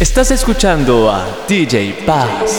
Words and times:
Estás 0.00 0.32
escuchando 0.32 1.08
a 1.08 1.24
DJ 1.46 2.02
Paz. 2.04 2.58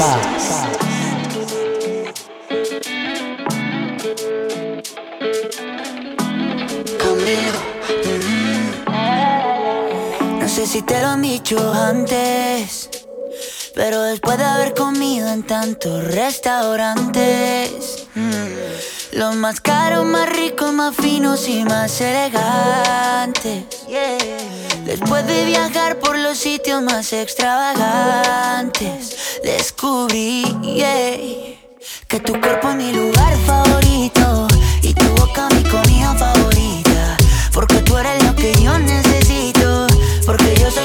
Mm. 8.89 10.39
No 10.39 10.47
sé 10.47 10.65
si 10.65 10.81
te 10.81 11.01
lo 11.01 11.09
han 11.09 11.21
dicho 11.21 11.73
antes, 11.73 12.89
pero 13.75 14.01
después 14.03 14.37
de 14.37 14.45
haber 14.45 14.73
comido 14.73 15.27
en 15.27 15.43
tantos 15.43 16.05
restaurantes, 16.05 18.07
mm, 18.15 19.17
los 19.17 19.35
más 19.35 19.59
caros, 19.59 20.05
más 20.05 20.29
ricos, 20.29 20.71
más 20.71 20.95
finos 20.95 21.49
y 21.49 21.65
más 21.65 21.99
elegantes. 21.99 23.65
Después 24.85 25.25
de 25.25 25.45
viajar 25.45 25.99
por 25.99 26.15
los 26.15 26.37
sitios 26.37 26.83
más 26.83 27.11
extravagantes, 27.11 29.39
descubrí 29.43 30.43
que 32.07 32.19
tu 32.19 32.39
cuerpo 32.39 32.69
es 32.69 32.75
mi 32.75 32.93
lugar 32.93 33.35
favorito 33.47 34.47
y 34.83 34.93
tu 34.93 35.05
boca 35.15 35.49
mi 35.55 35.63
comida 35.63 36.13
favorita. 36.13 37.17
Porque 37.51 37.77
tú 37.77 37.97
eres 37.97 38.23
lo 38.25 38.35
que 38.35 38.53
yo 38.61 38.77
necesito, 38.77 39.87
porque 40.23 40.53
yo 40.59 40.69
soy 40.69 40.84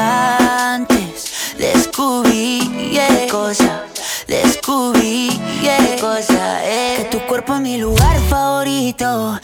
antes 0.00 1.54
descubrí 1.58 2.60
yeah, 2.90 3.26
cosa, 3.30 3.84
descubrí 4.26 5.30
yeah, 5.60 5.96
cosa 6.00 6.64
eh. 6.64 6.96
que 6.98 7.04
tu 7.16 7.26
cuerpo 7.26 7.54
es 7.54 7.60
mi 7.60 7.76
lugar 7.78 8.18
favorito 8.28 9.38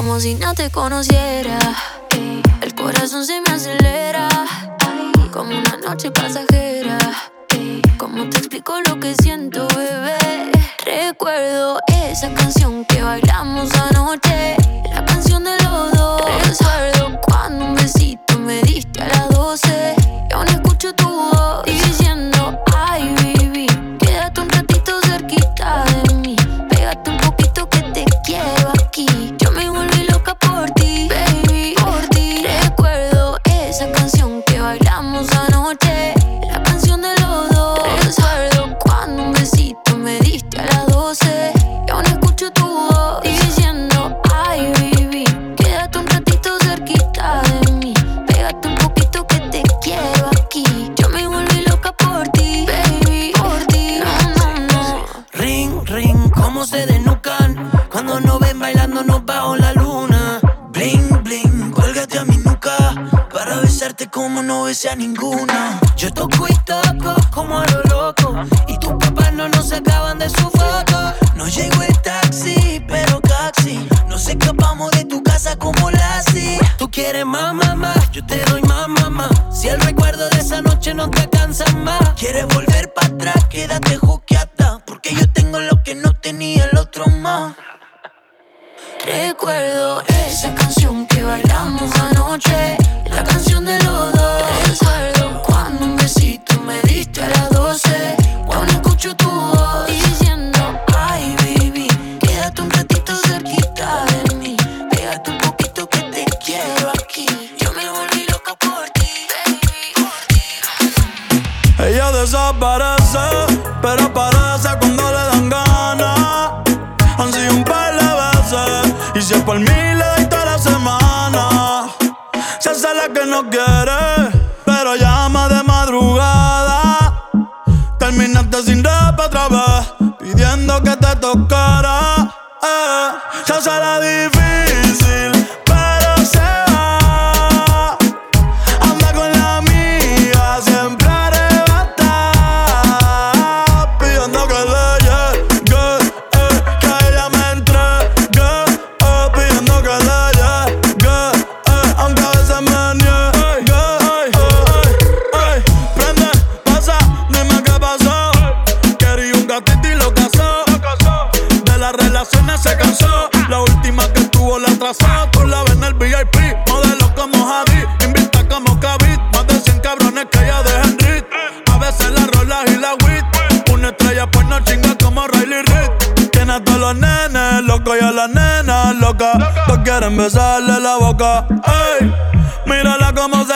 como 0.00 0.18
si 0.18 0.34
no 0.34 0.54
te 0.54 0.70
conociera. 0.70 1.58
El 2.62 2.74
corazón 2.74 3.22
se 3.26 3.38
me 3.42 3.52
acelera, 3.52 4.30
como 5.30 5.50
una 5.50 5.76
noche 5.76 6.10
pasajera. 6.10 6.96
Como 7.98 8.26
te 8.30 8.38
explico 8.38 8.80
lo 8.88 8.98
que 8.98 9.14
siento, 9.16 9.68
bebé? 9.68 10.50
Recuerdo 10.86 11.80
esa 11.86 12.32
canción 12.32 12.86
que 12.86 13.02
bailamos 13.02 13.68
anoche. 13.74 14.29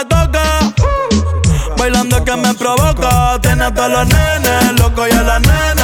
me 0.04 0.08
toca. 0.08 0.34
Que 2.24 2.36
me 2.36 2.54
provoca. 2.54 3.38
Tiene 3.42 3.64
hasta 3.64 3.88
los 3.88 4.06
nenes, 4.06 4.80
loco 4.80 5.06
y 5.06 5.10
a 5.10 5.22
la 5.22 5.38
nena. 5.40 5.83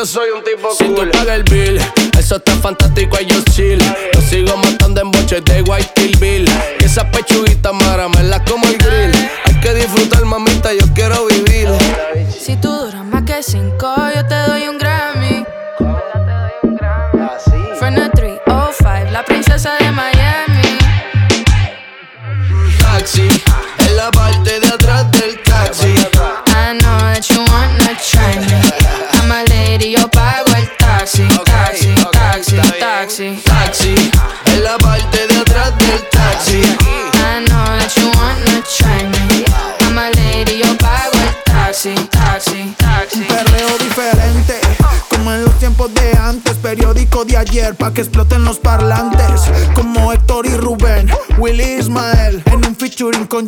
yo 0.00 0.06
soy 0.06 0.30
un 0.30 0.42
tipo 0.42 0.68
cool. 0.78 1.09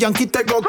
Yankee 0.02 0.24
it 0.24 0.46
go 0.48 0.60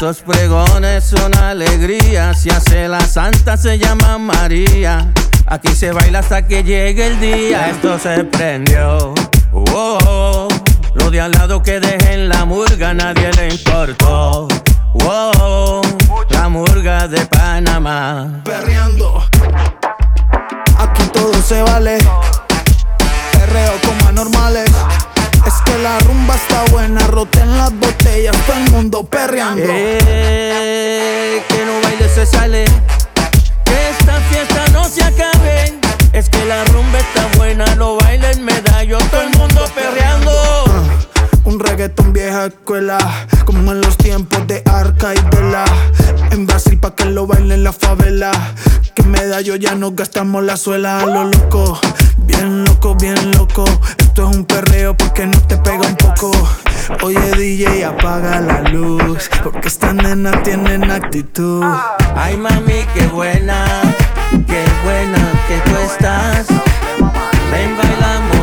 Estos 0.00 0.22
pregones 0.22 1.04
son 1.04 1.36
alegría, 1.36 2.32
si 2.32 2.48
hace 2.48 2.88
la 2.88 3.02
santa 3.02 3.58
se 3.58 3.78
llama 3.78 4.16
María. 4.16 5.12
Aquí 5.44 5.74
se 5.74 5.92
baila 5.92 6.20
hasta 6.20 6.46
que 6.46 6.64
llegue 6.64 7.08
el 7.08 7.20
día. 7.20 7.68
Esto 7.68 7.98
se 7.98 8.24
prendió. 8.24 9.12
Oh. 9.52 10.48
Lo 10.94 11.10
de 11.10 11.20
al 11.20 11.32
lado 11.32 11.62
que 11.62 11.80
dejen 11.80 12.30
la 12.30 12.46
murga, 12.46 12.94
nadie 12.94 13.30
le 13.32 13.48
importó. 13.48 14.48
Oh, 15.04 15.82
la 16.30 16.48
murga 16.48 17.06
de 17.06 17.26
Panamá. 17.26 18.40
Perreando. 18.42 19.22
Aquí 20.78 21.02
todo 21.12 21.34
se 21.42 21.60
vale. 21.60 21.98
Perreo 23.32 23.72
con 23.84 24.08
anormales. 24.08 24.70
Es 25.50 25.62
que 25.62 25.78
la 25.78 25.98
rumba 25.98 26.36
está 26.36 26.62
buena, 26.70 27.04
roten 27.08 27.58
las 27.58 27.72
botellas, 27.72 28.36
todo 28.46 28.56
el 28.56 28.70
mundo 28.70 29.02
perreando. 29.02 29.64
Eh, 29.66 31.42
que 31.48 31.64
no 31.64 31.80
baile 31.82 32.08
se 32.08 32.24
sale. 32.24 32.64
Que 33.64 33.90
esta 33.90 34.20
fiesta 34.30 34.68
no 34.68 34.84
se 34.84 35.02
acabe. 35.02 35.74
Es 36.12 36.28
que 36.28 36.44
la 36.44 36.64
rumba 36.66 37.00
está 37.00 37.26
buena, 37.36 37.64
lo 37.74 37.96
bailen 37.96 38.44
medallo, 38.44 38.98
todo 39.10 39.22
el 39.22 39.30
mundo 39.30 39.64
perreando. 39.74 41.09
Un 41.44 41.58
reggaetón 41.58 42.12
vieja 42.12 42.46
escuela, 42.46 42.98
como 43.44 43.72
en 43.72 43.80
los 43.80 43.96
tiempos 43.96 44.46
de 44.46 44.62
Arca 44.66 45.14
y 45.14 45.36
Vela. 45.36 45.64
En 46.30 46.46
Brasil 46.46 46.78
pa' 46.78 46.94
que 46.94 47.06
lo 47.06 47.26
bailen 47.26 47.64
la 47.64 47.72
favela. 47.72 48.30
Que 48.94 49.02
medallo 49.02 49.56
ya 49.56 49.74
no 49.74 49.92
gastamos 49.92 50.42
la 50.44 50.56
suela 50.56 51.00
a 51.00 51.06
lo 51.06 51.24
loco. 51.24 51.80
Bien 52.18 52.64
loco, 52.64 52.94
bien 52.94 53.32
loco. 53.32 53.64
Esto 53.98 54.30
es 54.30 54.36
un 54.36 54.44
perreo 54.44 54.96
porque 54.96 55.26
no 55.26 55.40
te 55.42 55.56
pega 55.56 55.86
un 55.86 55.96
poco. 55.96 56.30
Oye 57.02 57.32
DJ, 57.36 57.84
apaga 57.84 58.40
la 58.40 58.60
luz. 58.62 59.30
Porque 59.42 59.68
estas 59.68 59.94
nenas 59.94 60.42
tienen 60.42 60.90
actitud. 60.90 61.64
Ay 62.16 62.36
mami, 62.36 62.84
qué 62.94 63.06
buena, 63.06 63.64
qué 64.46 64.64
buena 64.84 65.32
que 65.48 65.70
tú 65.70 65.76
estás. 65.78 66.46
Ven 67.50 67.76
baila 67.76 68.39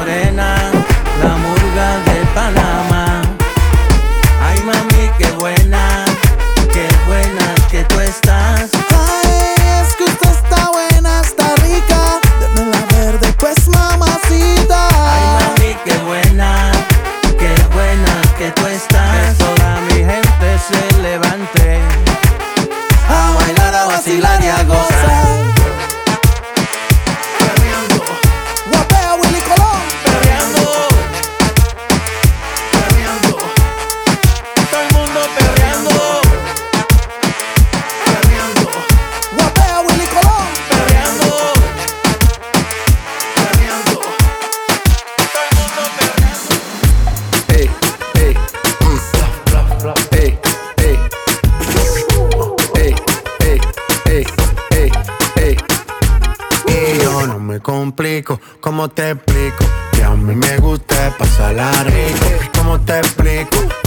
complico, 57.68 58.40
¿cómo 58.62 58.88
te 58.88 59.12
explico? 59.12 59.66
Que 59.92 60.02
a 60.02 60.12
mí 60.12 60.34
me 60.34 60.56
gusta 60.60 61.14
pasarla 61.20 61.70
rico. 61.84 62.50
¿Cómo 62.56 62.80
te 62.80 63.00
explico? 63.00 63.87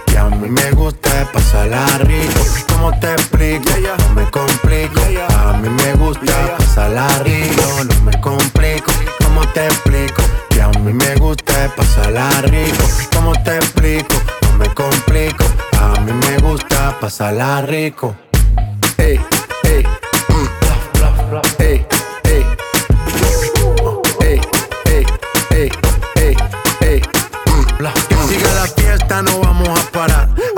A 0.21 0.29
mí 0.29 0.49
me 0.49 0.71
gusta 0.71 1.27
pasarla 1.33 1.83
rico. 1.99 2.41
¿Cómo 2.69 2.91
te 2.99 3.11
explico? 3.11 3.71
No 3.97 4.13
me 4.13 4.29
complico. 4.29 5.01
A 5.35 5.53
mí 5.53 5.67
me 5.67 5.93
gusta 5.95 6.57
pasarla 6.57 7.07
rico. 7.23 7.63
No 7.83 8.01
me 8.03 8.21
complico. 8.21 8.91
¿Cómo 9.23 9.41
te 9.47 9.65
explico? 9.65 10.21
Que 10.49 10.61
a 10.61 10.67
mí 10.67 10.93
me 10.93 11.15
gusta 11.15 11.73
pasarla 11.75 12.29
rico. 12.43 12.83
¿Cómo 13.15 13.33
te 13.43 13.57
explico? 13.57 14.15
No 14.43 14.57
me 14.59 14.71
complico. 14.75 15.43
A 15.79 15.99
mí 16.01 16.11
me 16.13 16.37
gusta 16.37 16.95
pasarla 16.99 17.63
rico. 17.63 18.15
Ey, 18.97 19.19
ey, 19.63 19.83
mm. 20.29 20.47
Ey, 21.59 21.85
ey. 22.25 22.45
Ey, 24.21 24.41
ey, 24.85 25.05
ey, 25.51 25.71
ey, 26.15 26.35
ey, 26.81 27.01
mm. 27.47 27.65
Que 28.07 28.15
siga 28.27 28.53
la 28.53 28.67
fiesta, 28.67 29.21
no 29.23 29.39
vamos 29.39 29.69
a. 29.69 29.80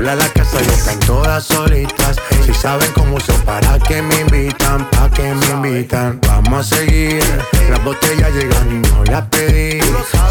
Sola 0.00 0.14
la 0.14 0.28
casa 0.30 0.56
y 0.62 0.66
están 0.66 0.98
todas 1.00 1.44
solitas. 1.44 2.16
Si 2.46 2.54
saben 2.54 2.90
cómo 2.94 3.20
son, 3.20 3.38
para 3.42 3.78
que 3.80 4.00
me 4.00 4.20
invitan, 4.22 4.88
pa' 4.88 5.10
que 5.10 5.34
me 5.34 5.46
invitan. 5.68 6.18
Vamos 6.26 6.72
a 6.72 6.76
seguir. 6.76 7.22
Las 7.68 7.84
botellas 7.84 8.32
llegan 8.32 8.76
y 8.76 8.88
no 8.88 9.04
las 9.04 9.26
pedí. 9.26 9.78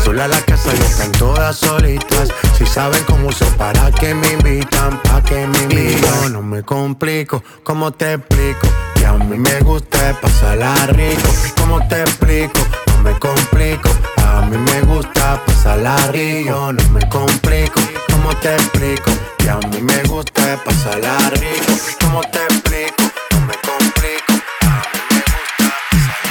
Sola 0.04 0.28
la 0.28 0.42
casa 0.42 0.72
y 0.76 0.82
están 0.82 1.12
todas 1.12 1.56
solitas. 1.56 2.30
Si 2.58 2.66
saben 2.66 3.04
cómo 3.04 3.32
son, 3.32 3.54
para 3.60 3.92
que 3.92 4.16
me 4.16 4.32
invitan, 4.32 5.00
pa' 5.04 5.22
que 5.22 5.46
me 5.46 5.60
invitan. 5.60 6.34
No 6.34 6.42
me 6.42 6.64
complico, 6.64 7.44
¿cómo 7.62 7.92
te 7.92 8.14
explico? 8.14 8.68
Que 8.96 9.06
a 9.06 9.14
mí 9.14 9.38
me 9.38 9.60
gusta 9.60 10.20
pasarla 10.20 10.74
rico. 10.88 11.30
¿Cómo 11.58 11.88
te 11.88 12.02
explico? 12.02 12.60
Me 13.04 13.18
complico. 13.20 13.90
A 14.26 14.42
mí 14.42 14.58
me 14.58 14.82
gusta 14.82 15.42
pasarla 15.46 15.96
rico. 16.12 16.74
No 16.74 16.90
me 16.92 17.08
complico, 17.10 17.80
¿cómo 18.12 18.36
te 18.38 18.56
explico? 18.56 19.12
Que 19.38 19.50
a 19.50 19.58
mí 19.58 19.82
me 19.82 20.04
gusta 20.04 20.62
pasarla 20.64 21.18
rico. 21.32 21.74
¿Cómo 22.02 22.22
te 22.22 22.44
explico? 22.44 23.04
No 23.32 23.40
me 23.48 23.54
complico. 23.68 24.34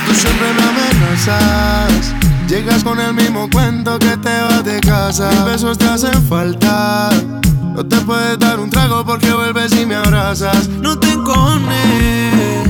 Tú 0.07 0.15
siempre 0.15 0.49
me 0.53 0.63
amenazas. 0.63 2.15
Llegas 2.49 2.83
con 2.83 2.99
el 3.01 3.15
mismo 3.15 3.49
cuento 3.51 3.99
que 3.99 4.17
te 4.17 4.41
vas 4.43 4.65
de 4.65 4.81
casa. 4.81 5.45
Besos 5.45 5.79
te 5.79 5.87
hacen 5.87 6.23
falta. 6.29 7.11
No 7.75 7.87
te 7.87 7.97
puedes 7.99 8.39
dar 8.39 8.59
un 8.59 8.71
trago 8.71 9.05
porque 9.05 9.33
vuelves 9.33 9.73
y 9.73 9.87
me 9.87 9.97
abrazas. 9.97 10.69
No 10.69 10.99
te 10.99 11.11
encones 11.11 12.69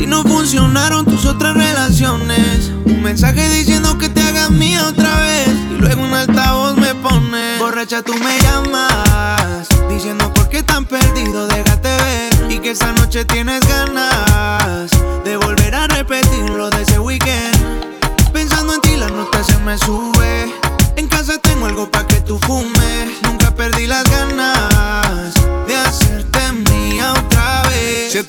si 0.00 0.06
no 0.06 0.22
funcionaron 0.22 1.04
tus 1.04 1.26
otras 1.26 1.54
relaciones. 1.54 2.72
Un 2.86 3.02
mensaje 3.02 3.46
diciendo 3.50 3.98
que 3.98 4.08
te 4.08 4.22
hagas 4.22 4.50
mía 4.50 4.86
otra 4.86 5.14
vez. 5.20 5.48
Y 5.48 5.74
luego 5.78 6.02
un 6.02 6.14
altavoz 6.14 6.74
me 6.78 6.94
pone. 6.94 7.58
Borracha, 7.58 8.00
tú 8.00 8.14
me 8.14 8.38
llamas. 8.40 9.68
Diciendo 9.90 10.32
por 10.32 10.48
qué 10.48 10.62
tan 10.62 10.86
perdido, 10.86 11.46
déjate 11.48 11.88
ver. 11.88 12.50
Y 12.50 12.60
que 12.60 12.70
esta 12.70 12.92
noche 12.92 13.26
tienes 13.26 13.60
ganas 13.68 14.09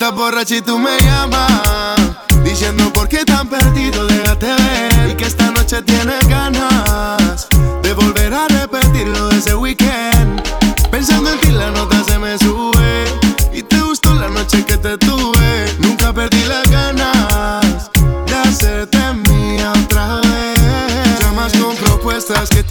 estás 0.02 0.18
borracha 0.18 0.56
y 0.56 0.62
tú 0.62 0.80
me 0.80 0.98
llamas, 0.98 2.00
diciendo 2.42 2.92
por 2.92 3.08
qué 3.08 3.24
tan 3.24 3.46
perdido, 3.46 4.04
déjate 4.08 4.46
ver. 4.46 5.10
Y 5.10 5.14
que 5.14 5.26
esta 5.26 5.52
noche 5.52 5.80
tienes 5.82 6.26
ganas 6.26 6.81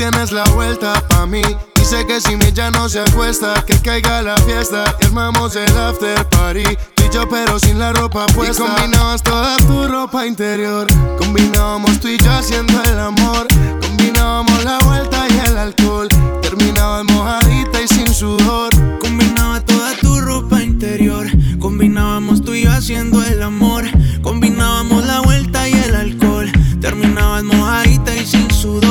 tienes 0.02 0.32
la 0.32 0.44
vuelta 0.46 0.94
pa' 1.10 1.28
mí. 1.28 1.44
Dice 1.76 2.08
que 2.08 2.20
si 2.20 2.36
mi 2.36 2.52
ya 2.52 2.72
no 2.72 2.90
se 2.90 3.02
acuesta, 3.02 3.64
que 3.68 3.80
caiga 3.82 4.24
la 4.24 4.36
fiesta 4.38 4.96
y 5.00 5.06
armamos 5.06 5.56
el 5.56 5.78
after 5.78 6.28
party. 6.28 6.64
Tú 6.96 7.04
y 7.08 7.14
yo, 7.14 7.30
pero 7.30 7.60
sin 7.60 7.78
la 7.78 7.94
ropa 7.94 8.26
puesta. 8.34 8.64
Y 8.64 8.68
combinamos 8.68 9.22
toda 9.22 9.58
tu 9.58 9.88
ropa 9.88 10.26
interior. 10.26 10.88
Combinábamos 11.20 12.00
tú 12.00 12.08
y 12.08 12.18
yo 12.18 12.32
haciendo 12.32 12.82
el 12.82 13.00
amor. 13.00 13.46
Combinábamos 13.80 14.64
la 14.64 14.80
vuelta 14.80 15.28
y 15.30 15.48
el 15.48 15.56
alcohol. 15.56 16.08
Terminaba 16.42 17.04
mojadita 17.04 17.84
y 17.84 17.88
sin 17.88 18.12
sudor. 18.12 18.72
Combinaba 19.00 19.64
toda 19.64 19.96
tu 19.98 20.20
ropa 20.20 20.64
interior. 20.64 21.28
Combinábamos 21.60 22.42
tú 22.42 22.56
y 22.56 22.64
yo 22.64 22.72
haciendo 22.72 23.24
el 23.24 23.44
amor. 23.44 23.84
Combinábamos 24.24 25.06
la 25.06 25.22
vuelta 25.22 25.70
y 25.70 25.74
el 25.74 25.94
alcohol. 25.94 26.52
Terminabas 26.82 27.44
mojadita 27.44 28.16
y 28.16 28.26
sin 28.26 28.50
sudor. 28.50 28.91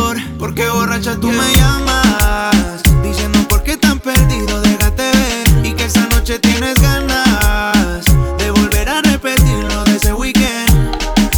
Borracha 0.72 1.16
tú 1.16 1.28
me 1.28 1.52
llamas. 1.56 2.82
Diciendo 3.02 3.38
por 3.48 3.62
qué 3.62 3.76
tan 3.76 3.98
perdido, 3.98 4.60
déjate 4.60 5.02
ver. 5.02 5.66
Y 5.66 5.72
que 5.74 5.84
esa 5.84 6.06
noche 6.06 6.38
tienes 6.38 6.74
ganas 6.80 8.04
de 8.38 8.50
volver 8.50 8.88
a 8.88 9.02
repetir 9.02 9.64
lo 9.72 9.84
de 9.84 9.96
ese 9.96 10.12
weekend. 10.12 10.96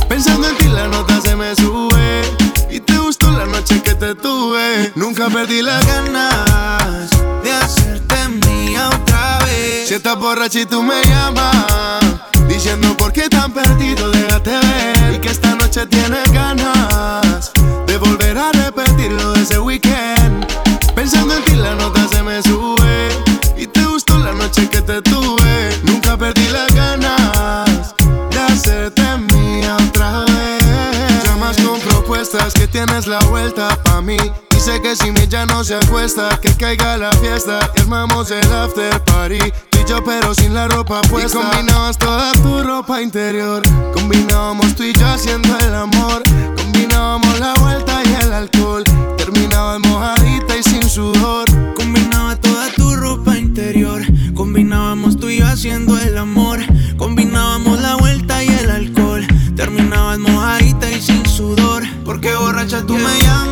Pensando 0.08 0.48
en 0.48 0.56
ti 0.58 0.66
la 0.68 0.86
nota 0.88 1.20
se 1.20 1.34
me 1.34 1.54
sube. 1.56 2.22
Y 2.70 2.80
te 2.80 2.98
gustó 2.98 3.30
la 3.30 3.46
noche 3.46 3.82
que 3.82 3.94
te 3.94 4.14
tuve. 4.14 4.92
Nunca 4.94 5.28
perdí 5.28 5.62
las 5.62 5.84
ganas 5.86 7.10
de 7.42 7.52
hacerte 7.52 8.28
mía 8.28 8.88
otra 8.88 9.38
vez. 9.44 9.88
Si 9.88 9.94
estás 9.94 10.18
borracha 10.18 10.60
y 10.60 10.66
tú 10.66 10.82
me 10.82 11.02
llamas. 11.04 12.00
Diciendo 12.48 12.96
por 12.96 13.12
qué 13.12 13.28
tan 13.28 13.52
perdido, 13.52 14.10
déjate 14.10 14.50
ver. 14.50 15.14
Y 15.14 15.18
que 15.18 15.30
esta 15.30 15.54
noche 15.54 15.86
tienes 15.86 16.30
ganas 16.32 17.21
ese 19.52 19.60
weekend. 19.60 20.46
Pensando 20.94 21.34
en 21.34 21.44
ti 21.44 21.54
la 21.54 21.74
nota 21.74 22.06
se 22.08 22.22
me 22.22 22.42
sube. 22.42 23.08
Y 23.56 23.66
te 23.66 23.84
gustó 23.84 24.18
la 24.18 24.32
noche 24.32 24.68
que 24.68 24.80
te 24.80 25.02
tuve. 25.02 25.80
Nunca 25.84 26.16
perdí 26.16 26.48
las 26.48 26.72
ganas 26.74 27.94
de 28.30 28.38
hacerte 28.38 29.02
mía 29.32 29.76
otra 29.88 30.24
vez. 30.24 31.24
Llamas 31.24 31.56
con 31.58 31.78
propuestas 31.80 32.54
que 32.54 32.66
tienes 32.66 33.06
la 33.06 33.18
vuelta 33.30 33.76
pa' 33.84 34.00
mí. 34.00 34.16
Dice 34.50 34.80
que 34.80 34.96
si 34.96 35.10
mi 35.10 35.26
ya 35.26 35.44
no 35.46 35.64
se 35.64 35.74
acuesta, 35.74 36.38
que 36.40 36.54
caiga 36.54 36.96
la 36.96 37.12
fiesta 37.12 37.58
y 37.76 37.80
armamos 37.80 38.30
el 38.30 38.52
after 38.52 39.00
party. 39.04 39.38
Y 39.38 39.88
yo, 39.88 40.02
pero 40.04 40.34
sin 40.34 40.54
la 40.54 40.68
ropa 40.68 41.02
puesta. 41.02 41.38
Y 41.38 41.42
combinabas 41.42 41.98
toda 41.98 42.32
tu 42.32 42.62
ropa 42.62 43.02
interior. 43.02 43.62
Combinábamos 43.92 44.74
tú 44.76 44.84
y 44.84 44.92
yo 44.94 45.06
haciendo 45.06 45.58
el 45.58 45.74
amor. 45.74 46.22
Combinábamos 46.56 47.38
la 47.40 47.54
vuelta 47.54 48.00
y 48.04 48.14
el 48.22 48.32
alcohol. 48.32 48.84
Terminabas 49.32 49.80
mojadita 49.80 50.58
y 50.58 50.62
sin 50.62 50.86
sudor. 50.86 51.46
Combinaba 51.74 52.36
toda 52.36 52.70
tu 52.76 52.94
ropa 52.94 53.38
interior. 53.38 54.02
Combinábamos 54.34 55.16
tú 55.16 55.30
y 55.30 55.38
yo 55.38 55.46
haciendo 55.46 55.98
el 55.98 56.18
amor. 56.18 56.60
Combinábamos 56.98 57.80
la 57.80 57.96
vuelta 57.96 58.44
y 58.44 58.48
el 58.48 58.70
alcohol. 58.70 59.26
Terminabas 59.56 60.18
mojadita 60.18 60.90
y 60.90 61.00
sin 61.00 61.24
sudor. 61.24 61.82
Porque 62.04 62.34
borracha 62.34 62.84
tú 62.84 62.94
me 62.94 63.22
llamas. 63.22 63.51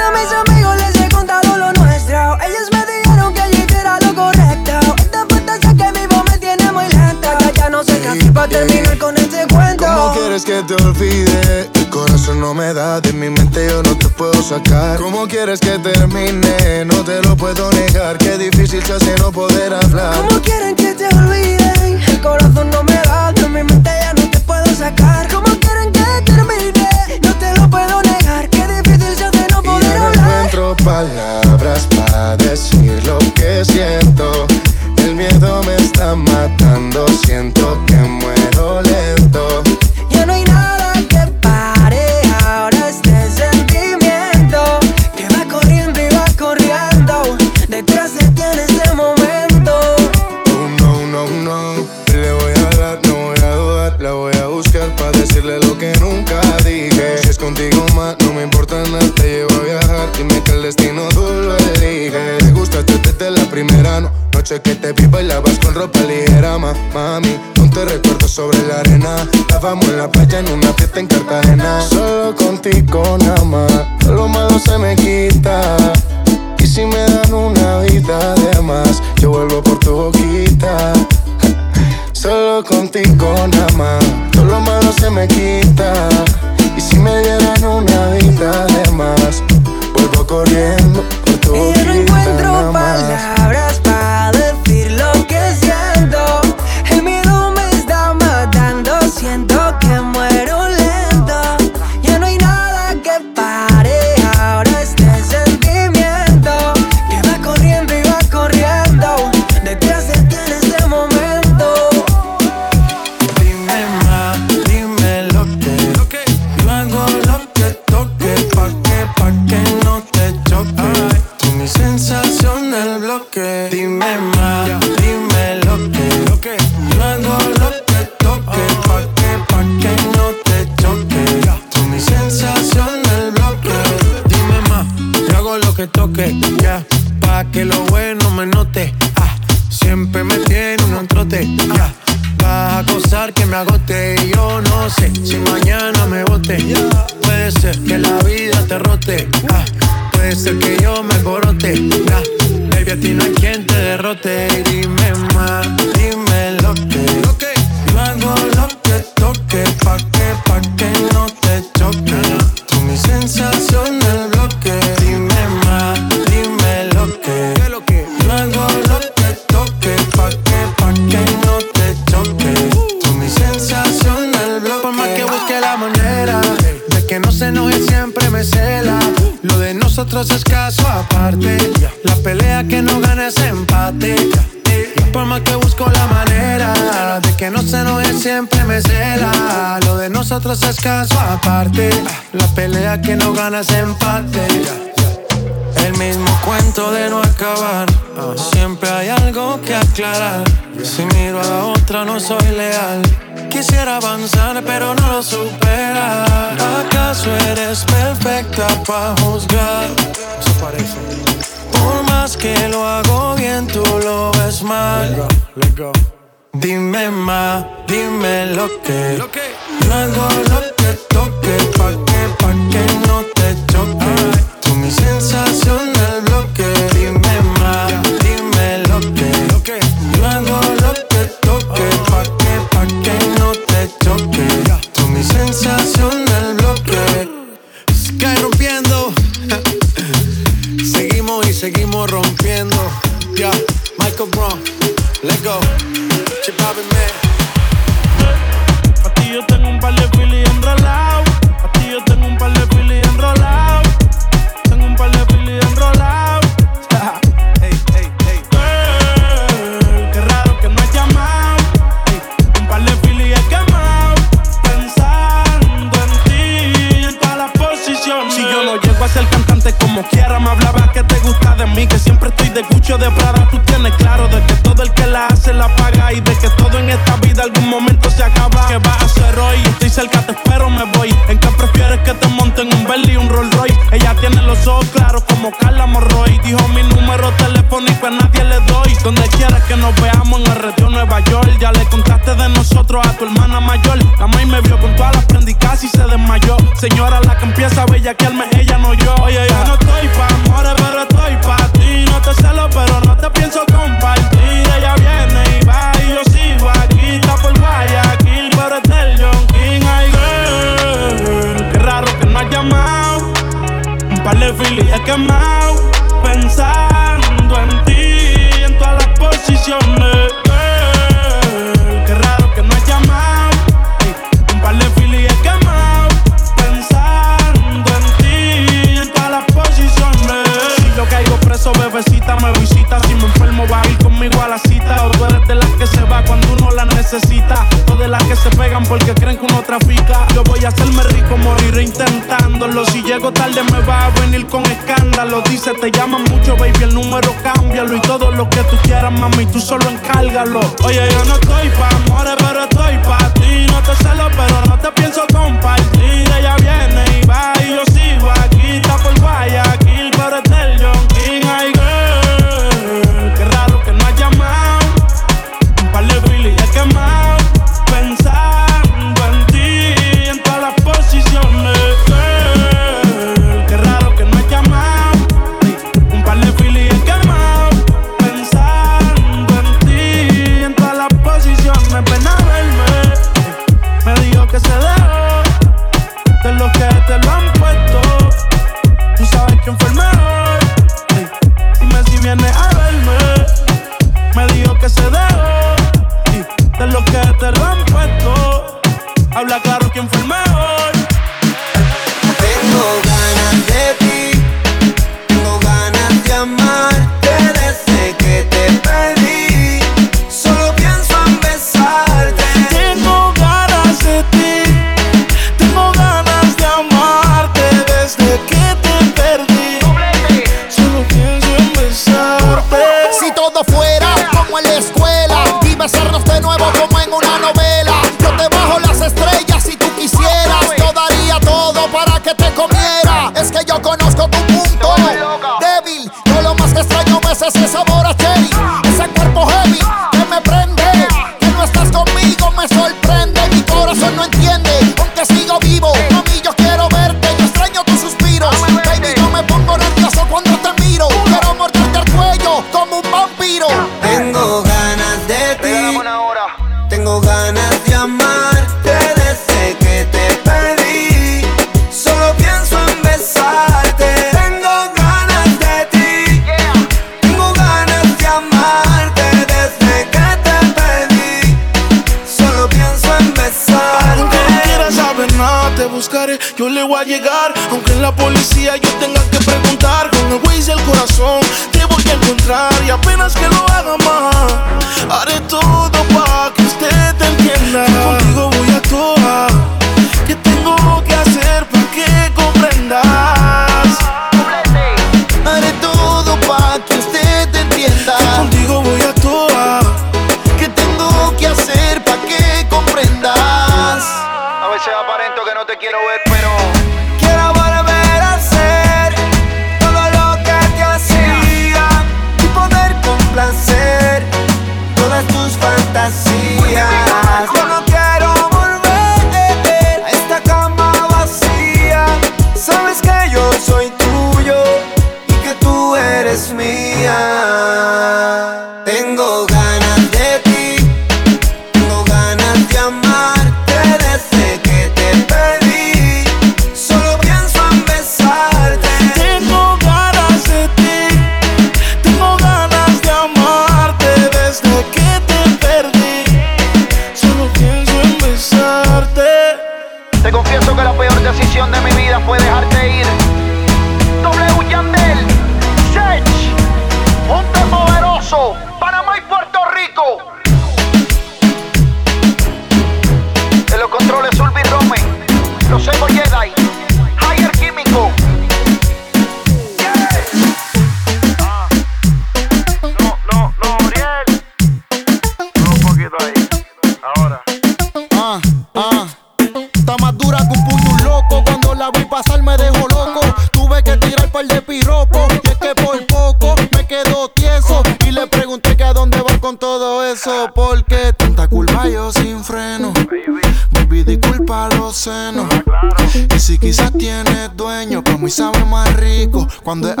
Rico 599.75 599.95
cuando 599.95 600.00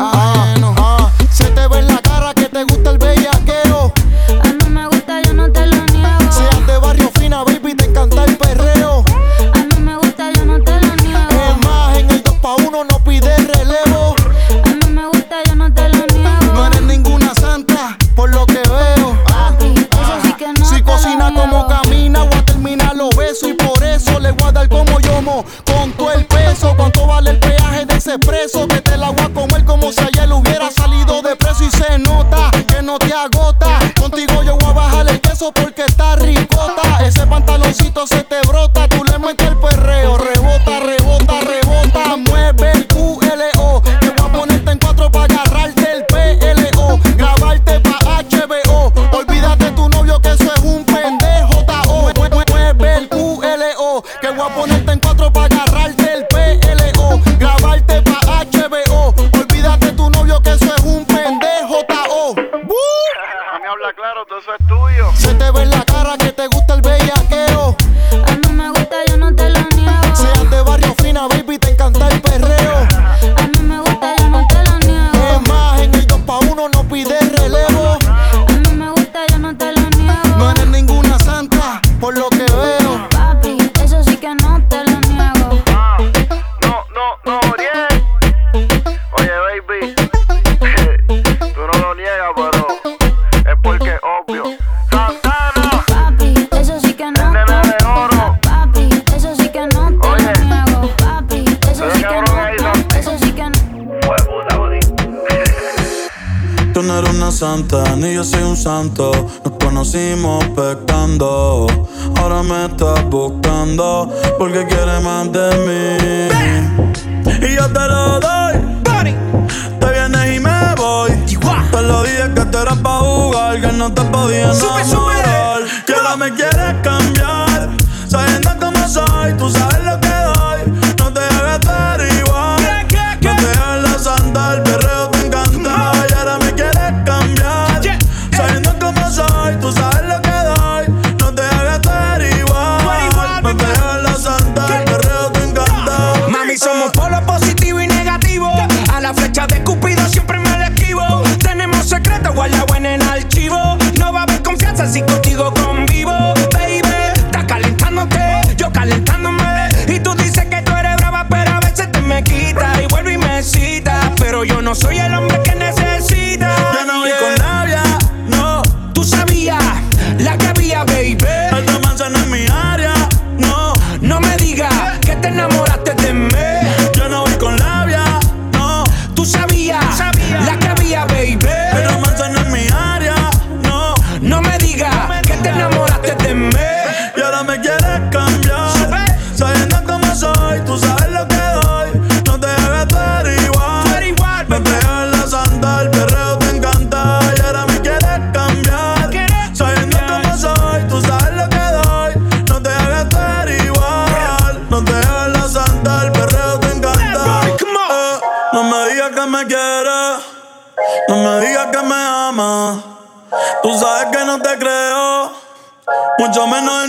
Mucho 216.31 216.47
menos 216.47 216.80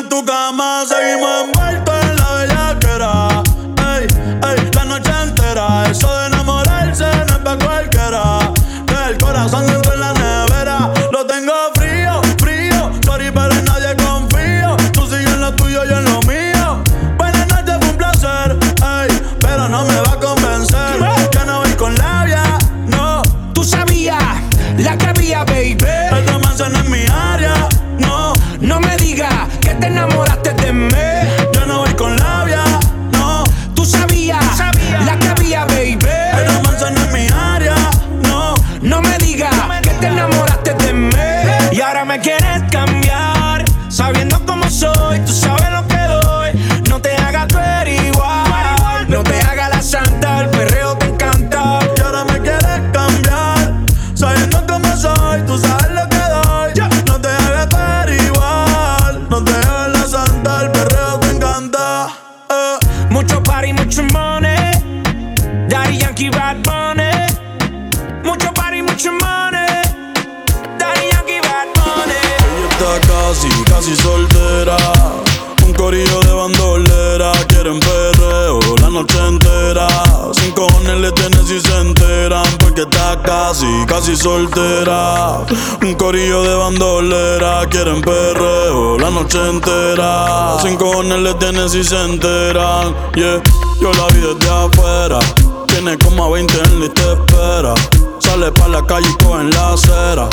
quieren 87.73 88.03
perreo 88.03 88.99
la 88.99 89.11
noche 89.11 89.39
entera. 89.49 90.59
Sin 90.63 90.77
cojones 90.77 91.19
le 91.19 91.35
tienes 91.35 91.73
si 91.73 91.83
se 91.83 91.97
enteran, 92.05 92.95
yeah. 93.15 93.43
Yo 93.81 93.91
la 93.93 94.07
vi 94.15 94.21
desde 94.21 94.51
afuera, 94.51 95.19
tiene 95.67 95.99
como 95.99 96.25
a 96.25 96.31
20 96.31 96.55
en 96.63 96.81
la 96.81 96.87
espera. 96.87 97.75
Sale 98.21 98.53
pa' 98.53 98.69
la 98.69 98.85
calle 98.85 99.09
y 99.09 99.25
coge 99.25 99.41
en 99.41 99.51
la 99.51 99.73
acera. 99.73 100.29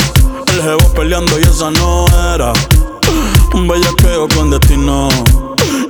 El 0.46 0.62
jevo 0.62 0.92
peleando 0.94 1.38
y 1.38 1.42
esa 1.42 1.70
no 1.70 2.06
era. 2.34 2.52
Un 3.54 3.66
bellaqueo 3.66 4.28
con 4.28 4.50
destino. 4.50 5.08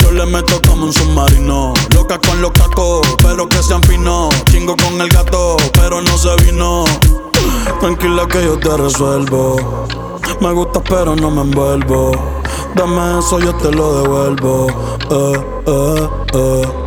Yo 0.02 0.12
le 0.12 0.24
meto 0.26 0.60
como 0.66 0.86
un 0.86 0.92
submarino. 0.92 1.74
Loca 1.94 2.18
con 2.18 2.40
los 2.40 2.52
cacos, 2.52 3.06
pero 3.22 3.48
que 3.48 3.62
sean 3.62 3.82
finos. 3.82 4.34
Chingo 4.50 4.76
con 4.76 5.00
el 5.00 5.08
gato, 5.08 5.56
pero 5.72 6.00
no 6.00 6.16
se 6.16 6.34
vino. 6.44 6.84
Tranquila 7.80 8.26
que 8.28 8.44
yo 8.44 8.58
te 8.58 8.76
resuelvo. 8.76 9.86
Me 10.40 10.52
gusta, 10.52 10.82
pero 10.82 11.16
no 11.16 11.30
me 11.30 11.42
envuelvo. 11.42 12.12
Dame 12.74 13.18
eso, 13.18 13.38
yo 13.38 13.54
te 13.56 13.70
lo 13.70 14.02
devuelvo. 14.02 14.66
Eh, 15.10 15.46
eh, 15.66 16.08
eh. 16.34 16.80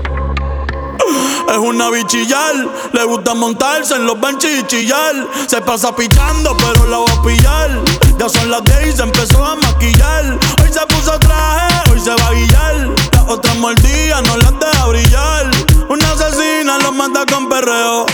Es 1.49 1.57
una 1.57 1.89
bichillar, 1.91 2.55
le 2.93 3.03
gusta 3.03 3.35
montarse 3.35 3.95
en 3.95 4.05
los 4.05 4.19
benches 4.19 4.59
y 4.59 4.63
chillar. 4.65 5.27
Se 5.47 5.61
pasa 5.61 5.95
pichando, 5.95 6.55
pero 6.57 6.87
la 6.87 6.97
va 6.97 7.13
a 7.13 7.21
pillar. 7.21 7.69
Ya 8.17 8.27
son 8.27 8.49
las 8.49 8.63
10 8.63 8.87
y 8.87 8.91
se 8.97 9.03
empezó 9.03 9.45
a 9.45 9.55
maquillar. 9.55 10.39
Hoy 10.61 10.71
se 10.71 10.79
puso 10.87 11.19
traje, 11.19 11.91
hoy 11.91 11.99
se 11.99 12.09
va 12.09 12.27
a 12.27 12.33
guillar. 12.33 12.89
Las 13.11 13.29
otras 13.29 13.55
mordidas 13.57 14.23
no 14.23 14.37
las 14.37 14.59
deja 14.59 14.87
brillar. 14.87 15.72
Una 15.89 16.11
asesina 16.11 16.77
lo 16.79 16.91
manda 16.91 17.25
con 17.25 17.49
perreo. 17.49 18.05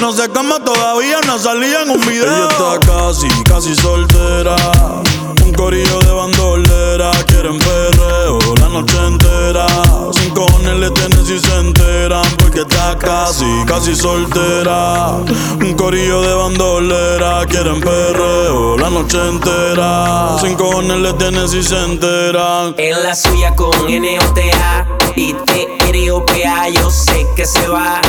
No 0.00 0.12
sé 0.12 0.28
cómo 0.28 0.58
todavía 0.60 1.20
no 1.26 1.38
salía 1.38 1.82
en 1.82 1.90
un 1.90 2.00
video. 2.00 2.24
Ella 2.24 2.48
está 2.48 2.80
casi, 2.80 3.28
casi 3.44 3.74
soltera. 3.74 4.56
Un 5.44 5.52
corillo 5.52 5.98
de 6.00 6.12
bandolera, 6.12 7.10
quieren 7.26 7.58
perreo 7.58 8.38
la 8.60 8.68
noche 8.68 8.96
entera. 9.06 9.66
Sin 10.12 10.30
cojones 10.30 10.76
le 10.78 10.90
tienen 10.90 11.24
si 11.24 11.38
se 11.38 11.54
enteran, 11.58 12.24
porque 12.38 12.60
está 12.60 12.96
casi, 12.98 13.46
casi 13.66 13.94
soltera. 13.94 15.18
Un 15.60 15.74
corillo 15.74 16.22
de 16.22 16.34
bandolera, 16.34 17.46
quieren 17.46 17.80
perreo 17.80 18.76
la 18.76 18.90
noche 18.90 19.18
entera. 19.28 20.36
Sin 20.40 20.54
cojones 20.54 20.98
le 20.98 21.12
tienen 21.14 21.48
si 21.48 21.62
se 21.62 21.78
enteran. 21.78 22.74
En 22.78 23.02
la 23.02 23.14
suya 23.14 23.54
con 23.54 23.70
NOTA 23.70 25.01
y 25.16 25.34
T-R-O-P-A, 25.34 26.68
yo 26.70 26.90
sé 26.90 27.26
que 27.36 27.44
se 27.44 27.66
va. 27.68 28.00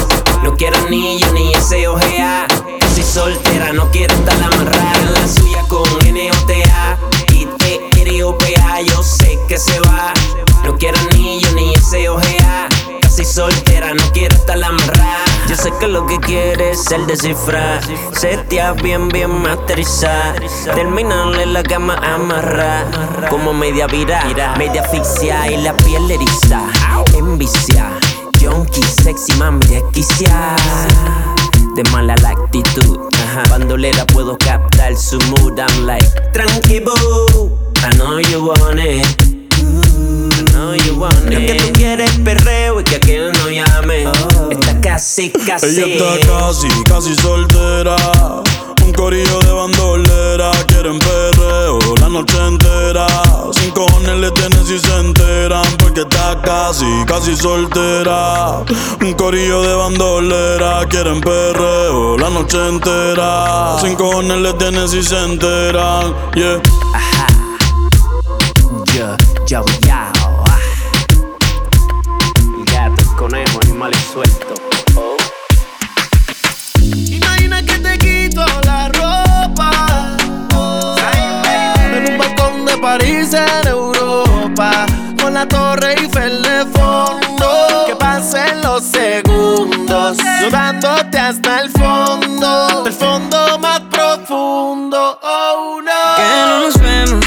No 0.43 0.55
quiero 0.55 0.77
anillo 0.77 1.31
ni 1.33 1.53
ese 1.53 1.87
ojea. 1.87 2.45
Casi 2.79 3.03
soltera, 3.03 3.73
no 3.73 3.89
quiero 3.91 4.13
estar 4.13 4.41
amarrada. 4.41 4.93
En 4.99 5.13
la 5.13 5.27
suya 5.27 5.63
con 5.67 5.83
NOTA 5.83 6.97
y 7.31 7.45
T-R-O-P-A, 7.45 8.81
yo 8.81 9.03
sé 9.03 9.39
que 9.47 9.57
se 9.57 9.79
va. 9.81 10.13
No 10.63 10.77
quiero 10.77 10.97
anillo 10.99 11.51
ni 11.53 11.73
ese 11.73 12.09
ojea. 12.09 12.67
Casi 13.01 13.25
soltera, 13.25 13.93
no 13.93 14.03
quiero 14.11 14.35
estar 14.35 14.61
amarrada. 14.63 15.32
Yo 15.47 15.55
sé 15.55 15.71
que 15.79 15.87
lo 15.87 16.05
que 16.05 16.19
quieres 16.19 16.79
es 16.79 16.91
el 16.91 17.05
descifrar. 17.05 17.81
Setear 18.13 18.81
bien, 18.81 19.09
bien 19.09 19.41
masterizar. 19.41 20.41
Terminarle 20.73 21.45
la 21.45 21.63
cama 21.63 21.95
amarrar. 21.95 22.85
Como 23.29 23.53
media 23.53 23.87
vira, 23.87 24.23
media 24.57 24.81
asfixia 24.81 25.51
y 25.51 25.57
la 25.61 25.75
piel 25.77 26.09
eriza. 26.09 26.61
Envicia, 27.13 27.91
junkie, 28.41 28.83
sexy, 28.83 29.33
mami, 29.33 29.65
desquicia. 29.67 30.55
De 31.75 31.83
mala 31.91 32.15
la 32.17 32.29
actitud. 32.29 32.99
Bandolera 33.49 34.05
puedo 34.07 34.37
captar 34.37 34.95
su 34.95 35.17
mood. 35.29 35.59
I'm 35.59 35.85
like, 35.85 36.07
tranqui 36.31 36.79
boo. 36.79 37.57
I 37.83 37.89
know 37.97 38.19
you 38.19 38.45
want 38.45 38.79
it. 38.79 39.05
I 39.51 40.43
know 40.51 40.73
you 40.73 40.99
want 40.99 41.15
it. 41.25 41.33
Lo 41.33 41.39
que 41.39 41.55
tú 41.55 41.73
quieres 41.73 42.11
es 42.11 42.19
perreo 42.19 42.79
y 42.79 42.83
que 42.83 42.95
aquel 42.95 43.31
no 43.31 43.49
llame. 43.49 44.03
Está 44.51 44.72
casi, 44.83 45.31
casi. 45.31 45.65
Ella 45.67 45.85
está 45.87 46.27
casi, 46.27 46.67
casi 46.83 47.15
soltera. 47.15 47.95
Un 48.83 48.91
corillo 48.91 49.39
de 49.39 49.51
bandolera, 49.51 50.51
quieren 50.67 50.99
perreo 50.99 51.79
la 51.99 52.09
noche 52.09 52.37
entera. 52.45 53.07
Sin 53.51 53.71
cojones 53.71 54.17
le 54.17 54.31
tienen 54.31 54.65
si 54.65 54.77
se 54.77 54.95
enteran, 54.99 55.65
porque 55.79 56.01
está 56.01 56.39
casi, 56.41 56.85
casi 57.07 57.35
soltera. 57.35 58.63
Un 59.01 59.13
corillo 59.13 59.61
de 59.61 59.73
bandolera, 59.73 60.85
quieren 60.89 61.21
perreo 61.21 62.17
la 62.17 62.29
noche 62.29 62.57
entera. 62.67 63.77
Sin 63.81 63.95
cojones 63.95 64.37
le 64.37 64.53
tienen 64.53 64.87
si 64.89 65.01
se 65.01 65.17
enteran, 65.17 66.13
yeah. 66.35 66.61
Yo, 68.93 69.17
yo, 69.47 69.65
yo. 69.81 69.82
París 82.97 83.33
en 83.33 83.67
Europa 83.67 84.85
Con 85.19 85.33
la 85.33 85.47
torre 85.47 85.95
Eiffel 85.95 86.43
de 86.43 86.63
fondo 86.77 87.85
Que 87.87 87.95
pasen 87.95 88.61
los 88.61 88.83
segundos 88.83 90.17
Yo 90.39 90.51
dándote 90.51 91.17
hasta 91.17 91.61
el 91.61 91.71
fondo 91.71 92.83
Del 92.83 92.93
fondo 92.93 93.57
más 93.57 93.79
profundo 93.89 95.19
Oh 95.23 95.81
no 95.83 96.15
Que 96.17 96.23
no 96.45 96.59
nos 96.59 96.79
vemos. 96.79 97.25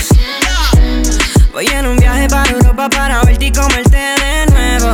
Voy 1.52 1.66
en 1.66 1.86
un 1.86 1.96
viaje 1.96 2.28
para 2.28 2.48
Europa 2.48 2.88
para 2.88 3.22
verte 3.22 3.46
y 3.46 3.52
comerte 3.52 3.96
de 3.96 4.46
nuevo. 4.52 4.92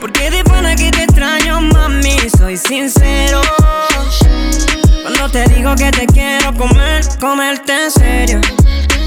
Porque 0.00 0.30
de 0.30 0.42
pana 0.42 0.74
que 0.74 0.90
te 0.90 1.04
extraño, 1.04 1.60
mami, 1.60 2.16
soy 2.36 2.56
sincero. 2.56 3.42
Cuando 5.02 5.28
te 5.30 5.44
digo 5.50 5.74
que 5.76 5.90
te 5.90 6.06
quiero 6.06 6.54
comer, 6.54 7.04
comerte 7.20 7.84
en 7.84 7.90
serio. 7.90 8.40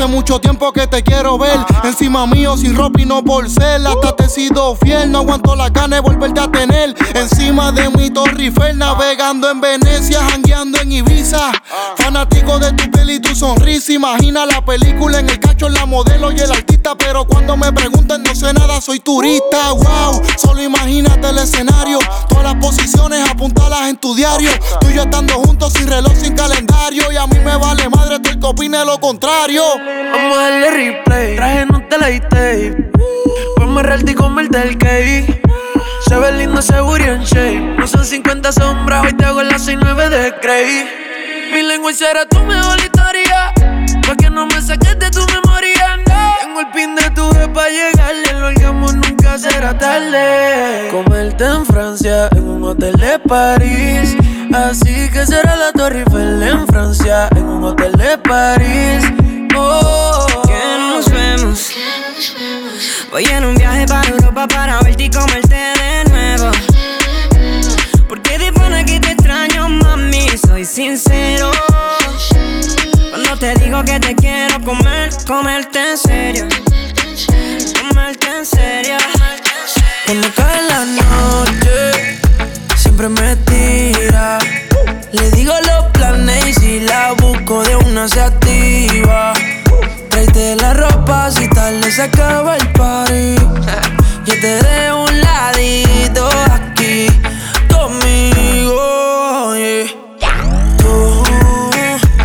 Hace 0.00 0.08
mucho 0.08 0.40
tiempo 0.40 0.72
que 0.72 0.86
te 0.86 1.02
quiero 1.02 1.36
ver. 1.36 1.58
Encima 1.84 2.26
mío 2.26 2.56
sin 2.56 2.74
ropa 2.74 3.02
y 3.02 3.04
no 3.04 3.22
por 3.22 3.50
ser. 3.50 3.86
Hasta 3.86 4.16
te 4.16 4.24
he 4.24 4.28
sido 4.30 4.74
fiel 4.76 5.12
No 5.12 5.18
aguanto 5.18 5.54
la 5.54 5.68
gana 5.68 5.96
de 5.96 6.00
volverte 6.00 6.40
a 6.40 6.50
tener. 6.50 6.94
Encima 7.14 7.70
de 7.70 7.90
mi 7.90 8.08
Torre 8.08 8.44
Eiffel 8.44 8.78
Navegando 8.78 9.50
en 9.50 9.60
Venecia 9.60 10.22
Jangueando 10.30 10.80
en 10.80 10.92
Ibiza. 10.92 11.52
Fanático 11.98 12.58
de 12.58 12.72
tu 12.72 12.90
piel 12.90 13.10
y 13.10 13.20
tu 13.20 13.34
sonrisa. 13.34 13.92
Imagina 13.92 14.46
la 14.46 14.64
película 14.64 15.18
en 15.18 15.28
el 15.28 15.38
cacho 15.38 15.68
La 15.68 15.84
modelo 15.84 16.32
y 16.32 16.38
el 16.38 16.50
artista. 16.50 16.94
Pero 16.96 17.26
cuando 17.26 17.58
me 17.58 17.70
preguntan 17.70 18.22
no 18.22 18.34
sé 18.34 18.54
nada 18.54 18.80
Soy 18.80 19.00
turista, 19.00 19.72
wow 19.72 20.22
Solo 20.38 20.62
imagínate 20.62 21.28
el 21.28 21.36
escenario. 21.36 21.98
Todas 22.26 22.44
las 22.44 22.54
posiciones 22.54 23.28
apuntalas 23.28 23.90
en 23.90 23.98
tu 23.98 24.14
diario. 24.14 24.50
Tú 24.80 24.88
y 24.88 24.94
yo 24.94 25.02
estando 25.02 25.34
juntos 25.34 25.74
sin 25.74 25.86
reloj, 25.86 26.14
sin 26.14 26.34
calendario. 26.34 27.12
Y 27.12 27.16
a 27.16 27.26
mí 27.26 27.38
me 27.44 27.54
vale 27.58 27.86
madre 27.90 28.18
tú 28.18 28.30
el 28.30 28.40
que 28.40 28.46
opine 28.46 28.82
lo 28.86 28.98
contrario 28.98 29.62
Vamos 30.12 30.38
a 30.38 30.42
darle 30.42 30.70
replay. 30.70 31.36
Traje 31.36 31.66
no 31.66 31.82
te 31.88 31.98
la 31.98 32.06
tape. 32.28 32.90
Ponme 33.56 33.82
realty 33.82 34.12
y 34.12 34.14
comerte 34.14 34.62
el 34.62 34.78
cake. 34.78 35.40
Se 36.06 36.16
ve 36.16 36.32
lindo 36.32 36.60
ese 36.60 36.80
booty 36.80 37.04
en 37.04 37.22
shape. 37.22 37.76
No 37.78 37.86
son 37.86 38.04
50 38.04 38.52
sombras, 38.52 39.04
hoy 39.04 39.12
te 39.12 39.24
hago 39.24 39.42
las 39.42 39.62
69 39.62 40.08
de 40.08 40.34
Cray. 40.40 40.88
Mi 41.52 41.62
lengua 41.62 41.92
será 41.92 42.26
tu 42.26 42.40
mejor 42.40 42.78
historia. 42.78 43.52
Pa' 44.06 44.16
que 44.16 44.30
no 44.30 44.46
me 44.46 44.60
saques 44.60 44.98
de 44.98 45.10
tu 45.10 45.24
memoria. 45.26 45.98
Tengo 46.40 46.60
el 46.60 46.66
pin 46.68 46.94
de 46.94 47.10
tu 47.10 47.28
pa' 47.52 47.68
llegarle. 47.68 48.32
Lo 48.40 48.46
hagamos 48.46 48.94
nunca 48.94 49.38
será 49.38 49.76
tarde. 49.76 50.88
Comerte 50.90 51.44
en 51.44 51.66
Francia, 51.66 52.28
en 52.32 52.48
un 52.48 52.64
hotel 52.64 52.96
de 52.96 53.18
París. 53.18 54.16
Así 54.52 55.08
que 55.10 55.24
será 55.26 55.56
la 55.56 55.72
Torre 55.72 56.00
Eiffel 56.00 56.42
en 56.42 56.66
Francia, 56.66 57.28
en 57.36 57.44
un 57.44 57.64
hotel 57.64 57.92
de 57.92 58.18
París. 58.18 59.29
Voy 63.10 63.24
en 63.24 63.44
un 63.44 63.56
viaje 63.56 63.86
para 63.86 64.08
Europa 64.08 64.46
para 64.46 64.80
verte 64.82 65.04
y 65.04 65.10
comerte 65.10 65.56
de 65.56 66.04
nuevo. 66.10 66.52
Porque 68.08 68.38
de 68.38 68.52
pana 68.52 68.84
que 68.84 69.00
te 69.00 69.10
extraño, 69.10 69.68
mami, 69.68 70.28
soy 70.46 70.64
sincero. 70.64 71.50
Cuando 73.10 73.36
te 73.36 73.54
digo 73.56 73.82
que 73.84 73.98
te 73.98 74.14
quiero 74.14 74.60
comer, 74.60 75.10
comerte 75.26 75.90
en 75.90 75.98
serio. 75.98 76.48
Comerte 77.80 78.28
en 78.28 78.46
serio. 78.46 78.96
Cuando 80.06 80.28
cae 80.36 80.62
la 80.68 80.84
noche, 80.84 82.20
siempre 82.76 83.08
me 83.08 83.34
tira. 83.36 84.38
Le 85.10 85.30
digo 85.32 85.54
los 85.66 85.90
planes 85.92 86.46
y 86.46 86.52
si 86.54 86.80
la 86.80 87.12
busco 87.14 87.64
de 87.64 87.74
una 87.74 88.06
se 88.06 88.20
activa. 88.20 89.32
Tráete 90.20 90.54
la 90.56 90.74
ropa 90.74 91.30
si 91.30 91.48
tal 91.48 91.80
le 91.80 91.90
se 91.90 92.02
acaba 92.02 92.54
el 92.54 92.68
party. 92.72 93.36
Yo 94.26 94.34
te 94.38 94.62
dejo 94.62 95.04
un 95.04 95.18
ladito 95.18 96.28
aquí 96.52 97.06
conmigo. 97.72 99.54
Tú 100.76 101.22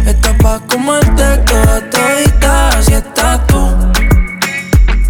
estás 0.05 0.35
pa' 0.43 0.59
comerte 0.67 1.37
toda 1.45 1.89
todita 1.89 2.81
si 2.81 2.95
estás 2.95 3.47
tú. 3.47 3.63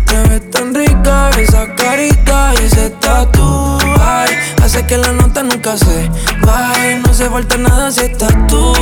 Te 0.06 0.18
ves 0.30 0.52
tan 0.52 0.76
rica 0.76 1.32
esa 1.40 1.74
carita 1.74 2.54
y 2.54 2.66
ese 2.66 2.92
tatu. 3.02 3.80
Ay, 4.00 4.30
hace 4.64 4.86
que 4.86 4.98
la 5.00 5.12
nota 5.12 5.42
nunca 5.42 5.76
se 5.76 6.08
vaya. 6.42 7.00
No 7.04 7.12
se 7.16 7.32
falta 7.32 7.58
nada 7.58 7.92
si 7.92 8.02
estás 8.02 8.36
tú. 8.48 8.74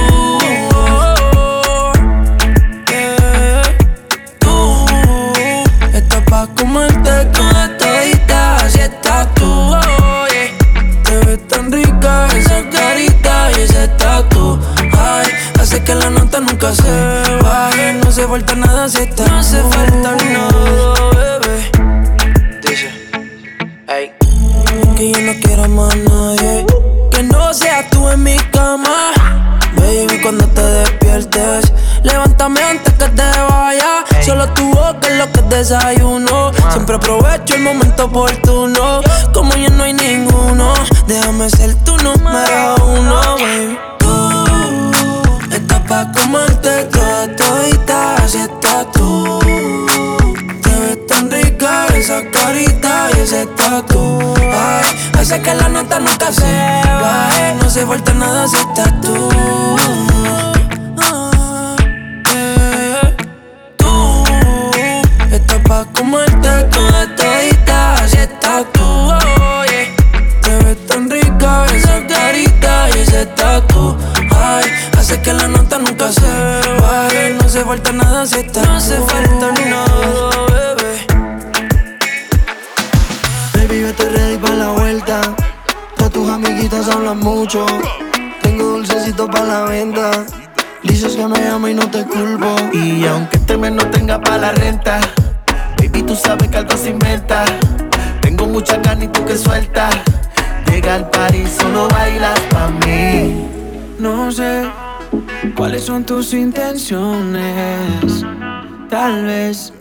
Que 15.93 15.99
la 15.99 16.09
nota 16.09 16.39
nunca 16.39 16.73
se. 16.73 18.03
No 18.03 18.11
se 18.11 18.27
falta 18.27 18.55
nada 18.55 18.89
si 18.89 18.99
estás 19.03 19.29
No 19.29 19.43
se 19.43 19.61
falta 19.63 20.15
nada, 20.15 21.39
bebé. 21.39 21.71
Dice. 22.61 22.91
Que 24.95 25.11
yo 25.11 25.21
no 25.21 25.33
quiero 25.41 25.67
más 25.69 25.95
nadie. 25.95 26.65
Que 27.11 27.23
no 27.23 27.53
seas 27.53 27.89
tú 27.89 28.09
en 28.09 28.23
mi 28.23 28.37
cama. 28.51 29.11
Baby, 29.75 30.21
cuando 30.21 30.47
te 30.47 30.61
despiertes, 30.61 31.73
levántame 32.03 32.61
antes 32.63 32.93
que 32.93 33.09
te 33.09 33.29
vaya. 33.49 34.03
Solo 34.21 34.47
tu 34.53 34.69
boca 34.69 35.07
es 35.09 35.17
lo 35.17 35.31
que 35.31 35.41
desayuno. 35.55 36.51
Siempre 36.71 36.95
aprovecho 36.95 37.55
el 37.55 37.61
momento 37.61 38.05
oportuno. 38.05 39.01
Como 39.33 39.53
ya 39.55 39.69
no 39.69 39.83
hay 39.83 39.93
ninguno, 39.93 40.73
déjame 41.07 41.49
ser 41.49 41.75
tu 41.83 41.95
número 41.97 42.75
uno, 42.85 43.35
baby. 43.37 43.77
Pa' 45.93 46.11
comerte 46.11 46.85
toda 46.85 47.27
todita, 47.35 48.15
así 48.15 48.39
estás 48.39 48.91
tú. 48.93 49.39
Te 50.63 50.69
ves 50.79 51.05
tan 51.05 51.29
rica 51.29 51.85
esa 51.95 52.19
carita 52.31 53.09
y 53.15 53.19
ese 53.19 53.45
tatu. 53.45 54.33
Ay, 54.41 54.85
hace 55.19 55.39
que 55.39 55.53
la 55.53 55.69
nota 55.69 55.99
nunca 55.99 56.31
se 56.31 56.51
baje. 56.99 57.53
No 57.61 57.69
se 57.69 57.85
falta 57.85 58.11
nada 58.15 58.47
si 58.47 58.55
estás 58.55 59.01
tú. 59.01 59.29
Eh, 65.31 65.59
pa' 65.67 65.85
comerte 65.93 66.63
toda 66.73 67.15
todita, 67.15 67.93
así 68.03 68.17
estás 68.17 68.65
tú. 68.73 68.81
oh, 68.81 69.63
yeah. 69.69 70.41
Te 70.41 70.55
ves 70.63 70.87
tan 70.87 71.07
rica 71.07 71.65
esa 71.71 72.07
carita 72.07 72.89
y 72.95 72.99
ese 72.99 73.27
tatu. 73.27 73.95
Hace 75.13 75.21
que 75.21 75.33
la 75.33 75.47
nota 75.47 75.77
nunca 75.77 76.11
se 76.11 76.27
baje. 76.81 77.37
No 77.39 77.47
se 77.47 77.63
falta 77.63 77.91
nada 77.91 78.25
si 78.25 78.39
estás 78.39 78.67
No 78.67 78.79
se 78.81 78.95
falta 78.95 79.51
nada, 79.69 80.75
bebé. 80.75 81.05
Baby, 83.53 83.81
yo 83.81 83.87
estoy 83.89 84.09
ready 84.09 84.37
para 84.39 84.55
la 84.55 84.69
vuelta. 84.69 85.21
Todas 85.97 86.13
tus 86.13 86.27
amiguitas 86.27 86.89
hablan 86.89 87.19
mucho. 87.19 87.63
Tengo 88.41 88.63
dulcecito 88.63 89.27
para 89.27 89.45
la 89.45 89.61
venta. 89.65 90.25
Dices 90.81 91.15
que 91.15 91.27
me 91.27 91.39
llamo 91.41 91.67
y 91.67 91.75
no 91.75 91.87
te 91.91 92.03
culpo. 92.05 92.55
Y 92.73 93.05
aunque 93.05 93.37
este 93.37 93.55
mes 93.55 93.71
no 93.71 93.85
tenga 93.91 94.19
para 94.19 94.37
la 94.37 94.51
renta, 94.53 94.99
baby, 95.77 96.01
tú 96.01 96.15
sabes 96.15 96.49
que 96.49 96.57
algo 96.57 96.75
se 96.75 96.89
inventa. 96.89 97.45
Tengo 98.19 98.47
mucha 98.47 98.81
carne 98.81 99.05
y 99.05 99.07
tú 99.09 99.23
que 99.25 99.37
sueltas. 99.37 99.93
Llega 100.71 100.95
al 100.95 101.07
party, 101.11 101.45
solo 101.45 101.87
bailas 101.89 102.39
pa' 102.49 102.69
mí. 102.69 103.47
No 103.99 104.31
sé 104.31 104.63
cuáles 105.55 105.83
son 105.83 106.05
tus 106.05 106.33
intenciones. 106.33 108.25
Tal 108.89 109.25
vez 109.25 109.73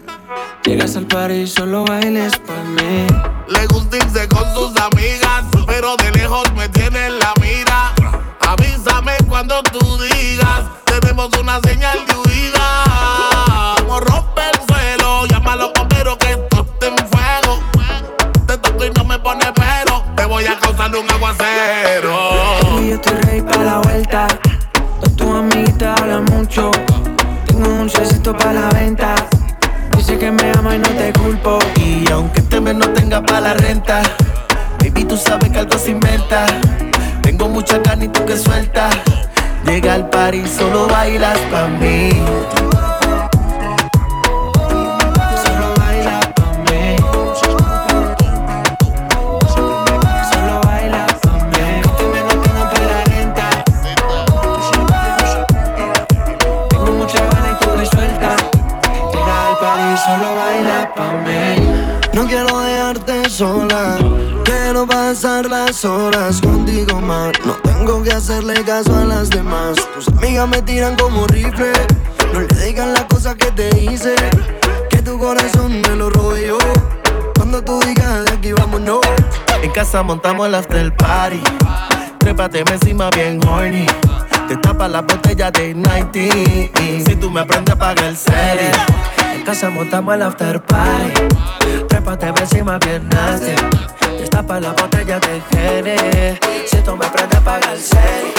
llegas 0.64 0.96
al 0.96 1.06
party 1.06 1.34
y 1.34 1.46
solo 1.46 1.84
bailes 1.84 2.32
por 2.38 2.64
mí. 2.64 3.06
Le 3.48 3.66
gusta 3.66 3.96
irse 3.96 4.28
con 4.28 4.44
sus 4.54 4.76
amigas, 4.80 5.44
pero 5.66 5.96
de 5.96 6.10
lejos 6.12 6.52
me 6.54 6.61
Montamos 80.04 80.48
el 80.48 80.54
after 80.56 80.94
party. 80.96 81.40
Trépate 82.18 82.60
encima 82.60 83.08
bien 83.10 83.40
horny. 83.46 83.86
Te 84.48 84.56
tapa 84.56 84.88
la 84.88 85.00
botella 85.00 85.50
de 85.50 85.74
90. 85.74 86.18
Si 87.06 87.16
tú 87.16 87.30
me 87.30 87.40
aprendes, 87.40 87.76
paga 87.76 88.08
el 88.08 88.16
serie. 88.16 88.72
En 89.32 89.42
casa 89.44 89.70
montamos 89.70 90.14
el 90.14 90.22
after 90.22 90.60
party. 90.60 91.28
Trépate 91.88 92.26
encima 92.26 92.78
bien 92.78 93.08
nasty. 93.10 93.52
Te 94.18 94.26
tapa 94.28 94.58
la 94.60 94.72
botella 94.72 95.20
de 95.20 95.40
Gene. 95.50 96.38
Si 96.66 96.78
tú 96.78 96.96
me 96.96 97.06
aprendes, 97.06 97.40
paga 97.40 97.72
el 97.72 97.80
serie. 97.80 98.34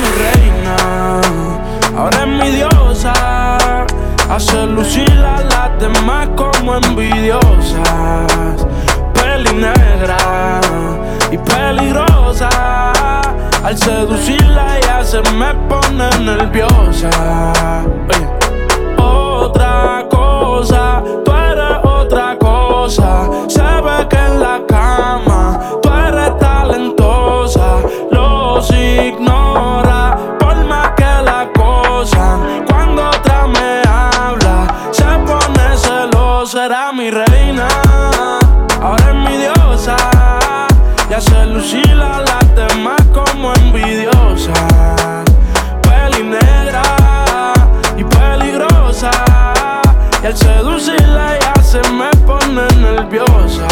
mi 0.00 0.08
reina, 0.22 1.20
ahora 1.96 2.20
es 2.20 2.26
mi 2.28 2.50
diosa. 2.56 3.86
Hace 4.30 4.66
lucir 4.66 5.10
a 5.10 5.40
las 5.42 5.80
demás 5.80 6.28
como 6.36 6.76
envidiosas. 6.76 8.65
Peli 9.36 9.52
negra 9.52 10.16
y 11.30 11.36
peligrosa. 11.36 12.48
Al 13.62 13.76
seducirla 13.76 14.78
ella 14.78 15.04
se 15.04 15.20
me 15.32 15.54
pone 15.68 16.08
nerviosa. 16.20 17.10
Otra 18.96 20.06
cosa, 20.08 21.02
tú 21.22 21.32
eres 21.32 21.84
otra 21.84 22.38
cosa. 22.38 23.28
Se 23.46 23.60
que 24.08 24.16
en 24.16 24.40
la 24.40 24.62
cama 24.66 25.60
tú 25.82 25.90
eres 25.92 26.38
talentosa. 26.38 27.82
Los 28.10 28.70
ignora 28.70 30.16
por 30.40 30.56
más 30.64 30.92
que 30.96 31.12
la 31.26 31.40
acosan. 31.42 32.64
Cuando 32.66 33.06
otra 33.10 33.46
me 33.48 33.82
habla, 33.86 34.66
se 34.92 35.04
pone 35.26 35.76
celosa. 35.76 36.64
Era 36.64 36.92
mi 36.94 37.10
reina, 37.10 37.35
que 41.16 41.32
hace 41.32 41.46
lucir 41.46 41.92
a 41.92 42.20
las 42.20 42.54
demás 42.54 43.00
como 43.14 43.54
envidiosas. 43.54 45.24
Peli 45.82 46.22
negra 46.24 46.82
y 47.96 48.04
peligrosa. 48.04 49.10
Y 50.22 50.26
al 50.26 50.36
seducirla 50.36 51.38
ya 51.40 51.62
se 51.62 51.80
me 51.90 52.10
pone 52.26 52.66
nerviosa. 52.80 53.66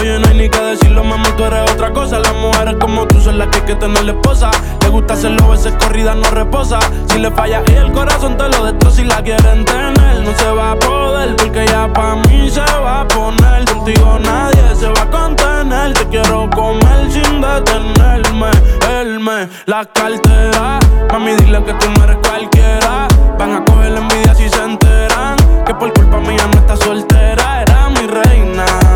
Oye, 0.00 0.18
no 0.18 0.28
hay 0.28 0.36
ni 0.36 0.48
que 0.48 0.60
decir 0.60 0.81
tranquilo, 0.92 1.04
mamá, 1.04 1.36
tú 1.36 1.44
eres 1.44 1.70
otra 1.70 1.92
cosa. 1.92 2.18
Las 2.18 2.34
mujeres 2.34 2.76
como 2.80 3.06
tú 3.06 3.20
son 3.20 3.38
las 3.38 3.48
que 3.48 3.58
hay 3.58 3.64
que 3.64 3.74
tener 3.74 4.04
la 4.04 4.12
esposa. 4.12 4.50
Le 4.82 4.88
gusta 4.88 5.14
hacerlo, 5.14 5.48
veces 5.48 5.74
corrida 5.78 6.14
no 6.14 6.28
reposa. 6.30 6.78
Si 7.08 7.18
le 7.18 7.30
falla 7.30 7.62
y 7.70 7.74
el 7.74 7.92
corazón 7.92 8.36
te 8.36 8.48
lo 8.48 8.64
destroza 8.64 8.96
si 8.96 9.04
la 9.04 9.22
quieren 9.22 9.64
tener. 9.64 10.20
No 10.22 10.32
se 10.36 10.50
va 10.50 10.72
a 10.72 10.76
poder, 10.76 11.36
porque 11.36 11.66
ya 11.66 11.92
pa' 11.92 12.16
mí 12.16 12.50
se 12.50 12.60
va 12.60 13.00
a 13.00 13.08
poner. 13.08 13.64
Contigo 13.64 14.18
nadie 14.22 14.74
se 14.74 14.88
va 14.88 15.02
a 15.02 15.10
contener. 15.10 15.94
Te 15.94 16.06
quiero 16.08 16.48
comer 16.50 17.10
sin 17.10 17.40
detenerme. 17.40 18.50
Él 19.00 19.20
me 19.20 19.48
la 19.66 19.84
cartera. 19.86 20.78
Mami, 21.10 21.32
dile 21.36 21.62
que 21.64 21.74
tú 21.74 21.86
no 21.96 22.04
eres 22.04 22.18
cualquiera. 22.28 23.08
Van 23.38 23.52
a 23.52 23.64
coger 23.64 23.92
la 23.92 24.00
envidia 24.00 24.34
si 24.34 24.48
se 24.48 24.62
enteran. 24.62 25.36
Que 25.66 25.74
por 25.74 25.92
culpa 25.92 26.18
mía 26.20 26.46
no 26.52 26.60
está 26.60 26.76
soltera, 26.76 27.62
era 27.62 27.88
mi 27.90 28.06
reina. 28.06 28.91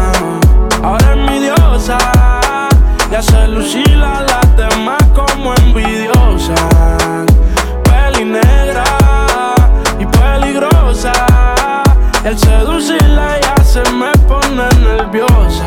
Ya 3.16 3.22
se 3.22 3.48
lucila 3.48 4.20
las 4.28 4.56
demás 4.58 5.02
como 5.14 5.54
envidiosa. 5.54 6.54
Peli 7.82 8.26
negra 8.26 8.84
y 9.98 10.04
peligrosa. 10.04 11.14
Al 12.26 12.38
seducirla 12.38 13.40
ya 13.40 13.64
se 13.64 13.80
me 13.92 14.12
pone 14.28 14.68
nerviosa. 14.82 15.66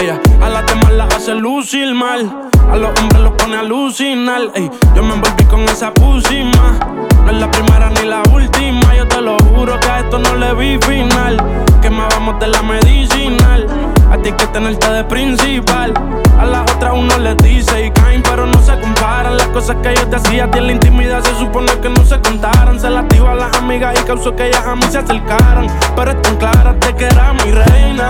Ella 0.00 0.18
a 0.40 0.48
las 0.48 0.66
demás 0.68 0.90
las 0.92 1.16
hace 1.16 1.34
lucir 1.34 1.94
mal. 1.94 2.32
A 2.72 2.76
los 2.76 2.98
hombres 2.98 3.20
los 3.20 3.32
pone 3.32 3.56
a 3.56 3.60
alucinar. 3.60 4.40
Ey, 4.54 4.70
yo 4.96 5.02
me 5.02 5.12
envolví 5.12 5.44
con 5.44 5.64
esa 5.64 5.92
pusima. 5.92 6.78
No 7.26 7.30
es 7.30 7.36
la 7.36 7.50
primera 7.50 7.90
ni 7.90 8.08
la 8.08 8.22
última. 8.32 8.94
Yo 8.96 9.06
te 9.06 9.20
lo 9.20 9.36
juro 9.36 9.78
que 9.80 9.90
a 9.90 10.00
esto 10.00 10.18
no 10.18 10.34
le 10.36 10.54
vi 10.54 10.78
final. 10.78 11.36
Que 11.82 11.90
me 11.90 12.06
vamos 12.08 12.40
de 12.40 12.46
la 12.46 12.62
medicinal. 12.62 13.93
A 14.10 14.16
ti 14.22 14.32
que 14.32 14.46
tenerte 14.48 14.90
de 14.90 15.04
principal. 15.04 15.92
A 16.38 16.44
las 16.44 16.70
otras 16.72 16.92
uno 16.94 17.18
les 17.18 17.36
dice 17.38 17.86
y 17.86 17.90
caen, 17.90 18.22
pero 18.22 18.46
no 18.46 18.60
se 18.62 18.78
comparan. 18.80 19.36
Las 19.36 19.48
cosas 19.48 19.76
que 19.82 19.94
yo 19.94 20.06
te 20.08 20.16
hacía 20.16 20.44
a 20.44 20.50
ti 20.50 20.58
en 20.58 20.66
la 20.66 20.72
intimidad 20.72 21.22
se 21.22 21.34
supone 21.38 21.72
que 21.80 21.88
no 21.88 22.04
se 22.04 22.20
contaran. 22.20 22.78
Se 22.78 22.90
las 22.90 23.08
digo 23.08 23.28
a 23.28 23.34
las 23.34 23.56
amigas 23.56 23.98
y 24.00 24.04
causó 24.04 24.34
que 24.34 24.48
ellas 24.48 24.64
a 24.66 24.74
mí 24.76 24.84
se 24.90 24.98
acercaran. 24.98 25.66
Pero 25.96 26.10
están 26.10 26.36
claras 26.36 26.78
de 26.80 26.94
que 26.94 27.04
era 27.06 27.32
mi 27.32 27.50
reina. 27.50 28.08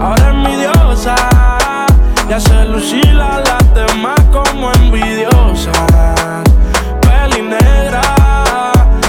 Ahora 0.00 0.30
es 0.30 0.34
mi 0.34 0.56
diosa. 0.56 1.14
Ya 2.28 2.40
se 2.40 2.64
lucila 2.64 3.42
las 3.44 3.74
demás 3.74 4.18
como 4.32 4.72
envidiosa. 4.72 5.70
Peli 7.02 7.42
negra 7.42 8.00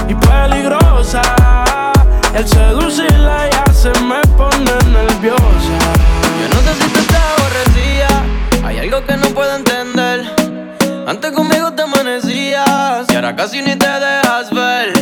y 0.08 0.14
peligrosa. 0.14 1.22
Y 2.32 2.36
al 2.36 2.48
seducirla 2.48 3.48
ya 3.50 3.72
se 3.72 3.90
me 4.02 4.20
pone 4.36 4.83
Yo 5.24 5.30
no 5.30 6.60
sé 6.60 6.74
si 6.82 6.90
te 6.90 6.98
estás 6.98 7.22
aborrecida. 7.38 8.08
Hay 8.62 8.76
algo 8.76 9.06
que 9.06 9.16
no 9.16 9.28
puedo 9.28 9.56
entender. 9.56 10.20
Antes 11.06 11.32
conmigo 11.32 11.72
te 11.72 11.80
amanecías 11.80 13.06
y 13.08 13.14
ahora 13.14 13.34
casi 13.34 13.62
ni 13.62 13.74
te 13.74 13.88
dejas 13.88 14.50
ver. 14.50 14.93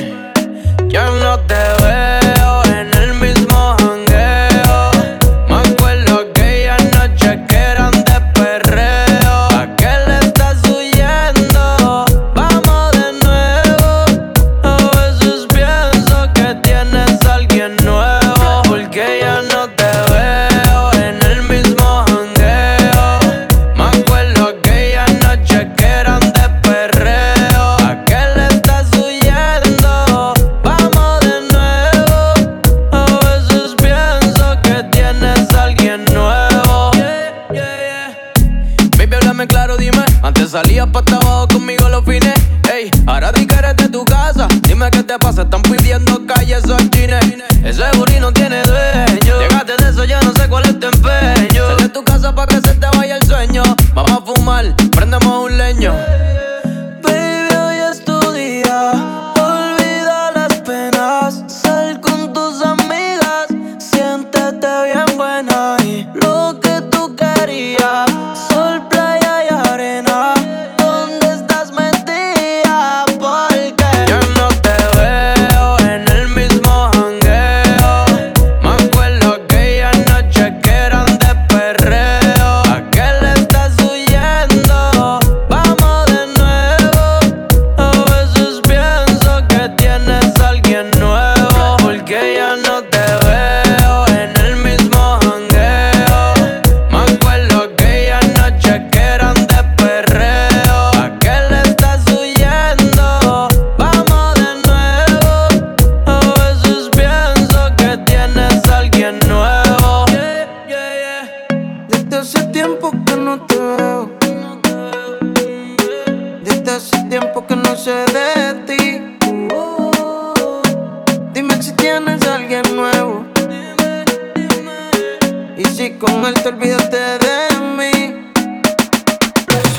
Con 125.98 126.24
él 126.26 126.34
te 126.34 126.48
olvidaste 126.48 126.96
de 126.96 127.48
mí. 127.76 128.14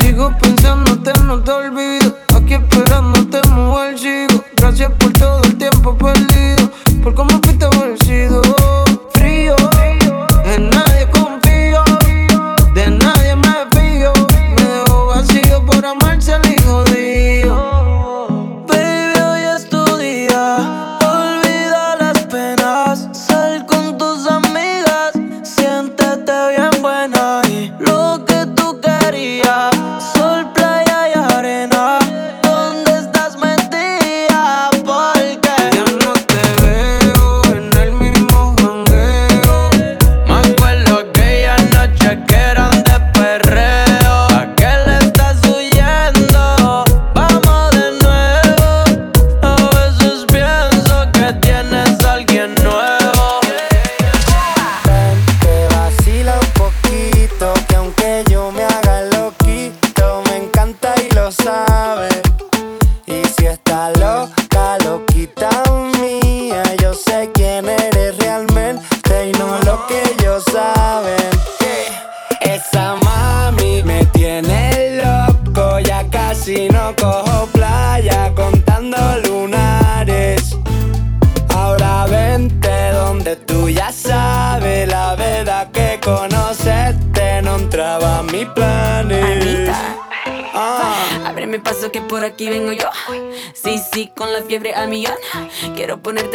Sigo 0.00 0.32
pensándote, 0.40 1.12
no 1.24 1.42
te 1.42 1.50
olvido. 1.50 2.16
Aquí 2.34 2.54
esperándote, 2.54 3.40
mujer, 3.50 3.98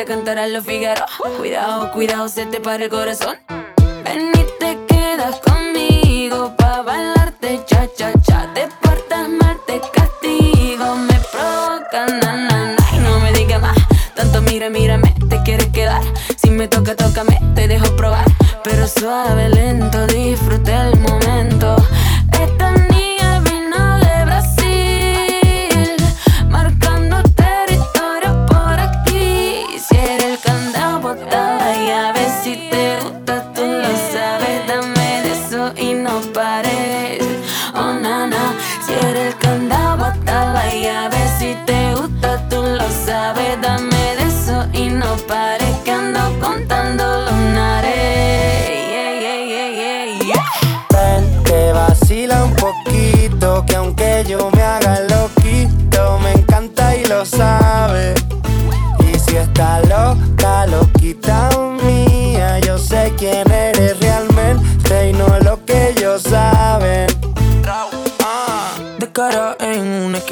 Quiero 0.09 0.23
ponerte 0.23 0.33
a 0.33 0.33
cantar 0.33 0.37
a 0.39 0.47
los 0.47 0.65
Figaro. 0.65 1.05
Cuidado, 1.37 1.91
cuidado, 1.91 2.27
se 2.29 2.45
te 2.47 2.59
para 2.59 2.83
el 2.83 2.89
corazón. 2.89 3.37
Ven 4.03 4.31
y 4.33 4.45
te 4.59 4.77
quedas 4.87 5.39
conmigo 5.41 6.55
pa' 6.57 6.81
bailarte 6.81 7.61
cha 7.67 7.87
cha 7.95 8.18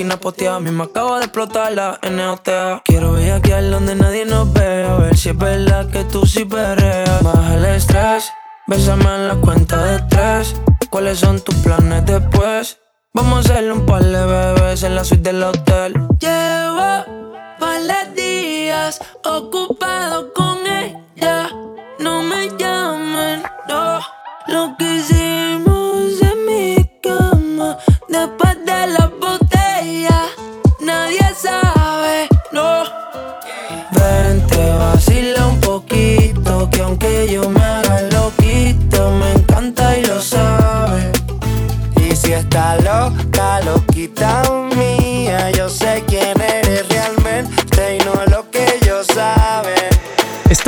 en 0.02 0.06
una 0.08 0.16
esquina 0.16 0.20
posteada, 0.20 0.60
me 0.60 0.84
acabo 0.84 1.18
de 1.18 1.26
explotar 1.26 1.74
la 1.74 2.00
NOTA. 2.12 2.82
Quiero 2.86 3.16
al 3.16 3.72
donde 3.72 3.96
nadie 3.96 4.26
nos 4.26 4.52
ve, 4.54 4.84
a 4.84 4.96
ver 4.96 5.18
si 5.18 5.30
es 5.30 5.38
verdad 5.38 5.90
que 5.90 6.04
tú 6.04 6.26
sí 6.26 6.46
perreas. 6.46 7.24
Baja 7.24 7.56
el 7.56 7.66
estrés, 7.66 8.32
bésame 8.68 9.06
en 9.06 9.28
la 9.28 9.36
cuenta 9.36 9.84
de 9.84 10.00
tres. 10.10 10.56
¿Cuáles 10.90 11.20
son 11.20 11.40
tus 11.42 11.56
planes 11.56 12.06
después? 12.06 12.80
Vamos 13.14 13.38
a 13.38 13.54
hacerle 13.54 13.74
un 13.74 13.86
par 13.86 14.04
de 14.04 14.26
bebés 14.26 14.84
en 14.84 14.96
la 14.96 15.04
suite 15.04 15.32
del 15.32 15.44
hotel. 15.44 15.94
Llevo 16.20 17.06
par 17.60 18.14
días 18.14 19.00
ocupado 19.24 20.32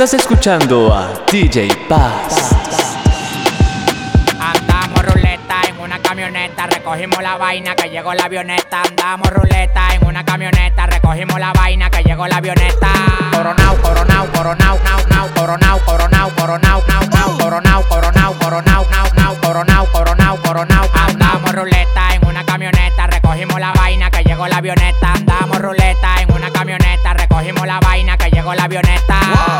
Estás 0.02 0.18
escuchando 0.18 0.94
a 0.94 1.12
DJ 1.30 1.68
Paz. 1.86 2.56
Andamos 4.40 5.04
ruleta 5.04 5.60
en 5.68 5.78
una 5.78 5.98
camioneta, 5.98 6.66
recogimos 6.68 7.22
la 7.22 7.36
vaina 7.36 7.76
que 7.76 7.90
llegó 7.90 8.14
la 8.14 8.24
avioneta. 8.24 8.80
Andamos 8.80 9.28
ruleta 9.28 9.94
en 9.94 10.06
una 10.06 10.24
camioneta, 10.24 10.86
recogimos 10.86 11.38
la 11.38 11.52
vaina 11.52 11.90
que 11.90 12.02
llegó 12.02 12.26
la 12.26 12.38
avioneta. 12.38 12.88
Coronao, 13.30 13.76
coronao, 13.76 14.26
coronao, 14.32 14.78
nao, 14.82 15.06
nao, 15.06 15.28
coronao, 15.34 15.78
coronao, 15.84 16.30
coronao, 16.34 16.82
nao, 16.88 17.02
nao, 17.10 17.38
coronao, 17.38 17.82
coronao, 17.90 18.34
coronao, 18.38 18.86
nao, 18.90 19.12
nao, 19.14 19.36
coronao, 19.42 19.86
coronao, 19.92 20.36
coronao. 20.38 20.88
Andamos 20.94 21.52
ruleta 21.52 22.14
en 22.14 22.26
una 22.26 22.42
camioneta, 22.46 23.06
recogimos 23.06 23.60
la 23.60 23.72
vaina 23.72 24.10
que 24.10 24.24
llegó 24.24 24.48
la 24.48 24.56
avioneta. 24.56 25.12
Andamos 25.12 25.58
ruleta 25.58 26.22
en 26.22 26.32
una 26.32 26.50
camioneta, 26.50 27.12
recogimos 27.12 27.66
la 27.66 27.78
vaina 27.80 28.16
que 28.16 28.30
llegó 28.30 28.54
la 28.54 28.64
avioneta. 28.64 29.59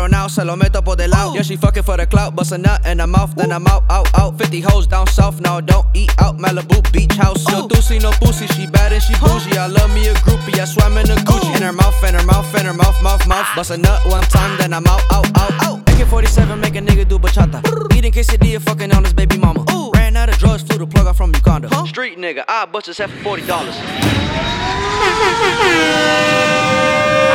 coronao, 0.00 0.28
se 0.28 0.44
lo 0.44 0.56
meto 0.56 0.82
por 0.82 0.96
del 0.96 1.10
lado. 1.10 1.34
Yeah, 1.34 1.42
she 1.42 1.56
fucking 1.56 1.82
for 1.82 1.96
the 1.96 2.06
clout, 2.06 2.34
bust 2.34 2.52
a 2.52 2.58
nut 2.58 2.86
in 2.86 2.98
her 2.98 3.06
mouth, 3.06 3.34
then 3.36 3.52
I'm 3.52 3.66
out, 3.66 3.84
out, 3.90 4.08
out. 4.18 4.38
50 4.38 4.60
hoes 4.60 4.86
down 4.86 5.06
south, 5.06 5.40
now 5.40 5.60
don't 5.60 5.86
eat 5.94 6.10
out. 6.18 6.38
Malibu 6.38 6.80
beach 6.92 7.14
house. 7.14 7.46
No 7.48 7.68
doozy, 7.68 8.00
no 8.00 8.10
pussy, 8.12 8.46
she 8.48 8.66
bad 8.66 8.92
and 8.92 9.02
she 9.02 9.14
bougie. 9.14 9.56
I 9.58 9.66
love 9.66 9.92
me 9.94 10.08
a 10.08 10.14
groupie, 10.14 10.58
I 10.58 10.64
swam 10.64 10.96
in 10.96 11.10
a 11.10 11.16
Gucci. 11.16 11.56
In 11.56 11.62
her 11.62 11.72
mouth, 11.72 12.02
in 12.04 12.14
her 12.14 12.24
mouth, 12.24 12.54
in 12.54 12.66
her 12.66 12.74
mouth, 12.74 13.02
mouth, 13.02 13.26
mouth. 13.26 13.46
Bust 13.54 13.70
a 13.70 13.76
nut 13.76 14.00
one 14.06 14.24
time, 14.24 14.56
then 14.58 14.72
I'm 14.72 14.86
out, 14.86 15.02
out, 15.12 15.26
out, 15.36 15.62
out. 15.62 15.79
AK-47 16.00 16.58
make 16.58 16.76
a 16.76 16.80
nigga 16.80 17.06
do 17.06 17.18
bachata. 17.18 17.60
Eating 17.94 18.12
quesadilla, 18.12 18.60
fucking 18.60 18.90
on 18.92 19.04
his 19.04 19.12
baby 19.12 19.36
mama. 19.36 19.64
Ran 19.94 20.16
out 20.16 20.30
of 20.30 20.38
drugs, 20.38 20.62
flew 20.62 20.78
the 20.78 20.86
plug 20.86 21.06
out 21.06 21.16
from 21.16 21.30
Uganda. 21.34 21.68
Street 21.86 22.16
nigga, 22.16 22.42
I 22.48 22.64
bust 22.64 22.86
his 22.86 22.96
head 22.96 23.10
for 23.10 23.36
$40. 23.36 23.50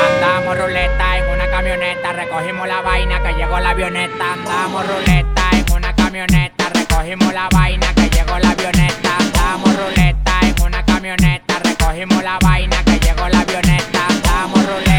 Andamos 0.07 0.57
ruleta 0.57 1.17
en 1.17 1.33
una 1.33 1.47
camioneta, 1.47 2.13
recogimos 2.13 2.67
la 2.67 2.81
vaina 2.81 3.21
que 3.21 3.33
llegó 3.33 3.59
la 3.59 3.69
avioneta. 3.69 4.33
Andamos 4.33 4.87
ruleta 4.87 5.49
en 5.51 5.71
una 5.71 5.95
camioneta, 5.95 6.69
recogimos 6.69 7.33
la 7.33 7.49
vaina 7.51 7.93
que 7.93 8.09
llegó 8.09 8.39
la 8.39 8.49
avioneta. 8.49 9.17
Andamos 9.19 9.75
ruleta 9.77 10.39
en 10.41 10.63
una 10.63 10.83
camioneta, 10.85 11.59
recogimos 11.59 12.23
la 12.23 12.39
vaina 12.41 12.83
que 12.83 12.99
llegó 12.99 13.29
la 13.29 13.41
avioneta. 13.41 14.07
Andamos 14.07 14.65
ruleta 14.65 14.94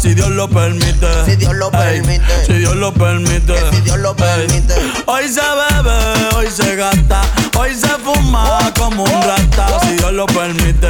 si 0.00 0.14
Dios 0.14 0.30
lo 0.30 0.48
permite. 0.48 1.24
Si 1.26 1.36
Dios 1.36 1.54
lo 1.54 1.70
permite. 1.70 2.46
Si 2.46 2.54
Dios 2.54 2.74
lo 2.76 2.92
permite. 2.92 3.54
si 3.70 3.80
Dios 3.82 3.98
lo 3.98 4.16
permite. 4.16 4.74
Hoy 5.06 5.28
se 5.28 5.40
bebe, 5.40 6.34
hoy 6.36 6.50
se 6.50 6.74
gasta, 6.76 7.22
hoy 7.58 7.74
se 7.74 7.88
fuma 7.88 8.72
como 8.78 9.04
un 9.04 9.22
rata, 9.22 9.80
si 9.82 9.96
Dios 9.96 10.12
lo 10.12 10.26
permite. 10.26 10.88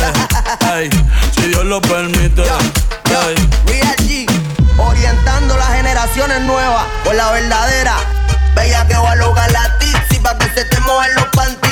Ey, 0.74 0.90
si 1.34 1.48
Dios 1.48 1.64
lo 1.64 1.80
permite. 1.80 2.42
Ey. 2.42 3.34
Real 3.66 3.96
G, 3.98 4.26
orientando 4.78 5.56
las 5.56 5.72
generaciones 5.74 6.40
nuevas 6.42 6.84
por 7.04 7.14
la 7.14 7.32
verdadera. 7.32 7.96
Bella 8.54 8.86
que 8.86 8.96
voy 8.96 9.08
a 9.08 9.16
lograr 9.16 9.50
la 9.52 9.78
tizi 9.78 10.20
pa' 10.20 10.36
que 10.38 10.46
se 10.54 10.64
te 10.64 10.80
mojen 10.80 11.14
los 11.14 11.26
panties. 11.26 11.69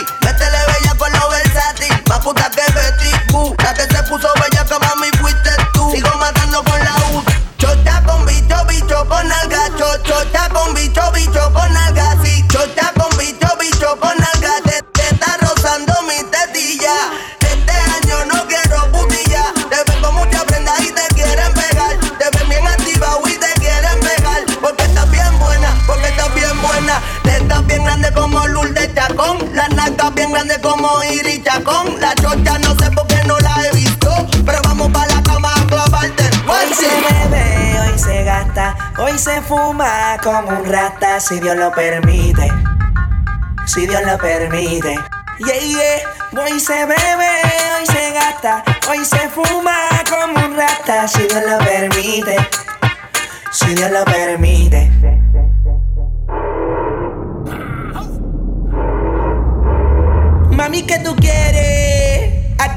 Hoy 39.00 39.16
se 39.16 39.40
fuma 39.42 40.16
como 40.24 40.48
un 40.48 40.64
rata 40.64 41.20
si 41.20 41.38
Dios 41.38 41.56
lo 41.56 41.70
permite. 41.70 42.50
Si 43.64 43.86
Dios 43.86 44.02
lo 44.04 44.18
permite. 44.18 44.98
Yeah, 45.38 45.60
yeah. 45.60 46.42
Hoy 46.42 46.58
se 46.58 46.84
bebe, 46.84 47.30
hoy 47.78 47.86
se 47.86 48.10
gasta. 48.12 48.64
Hoy 48.90 49.04
se 49.04 49.28
fuma 49.28 49.88
como 50.10 50.44
un 50.44 50.56
rata 50.56 51.06
si 51.06 51.22
Dios 51.22 51.44
lo 51.48 51.58
permite. 51.58 52.36
Si 53.52 53.72
Dios 53.72 53.90
lo 53.92 54.04
permite. 54.04 54.90
Mami, 60.50 60.82
¿qué 60.82 60.98
tú 60.98 61.14
quieres? 61.14 61.97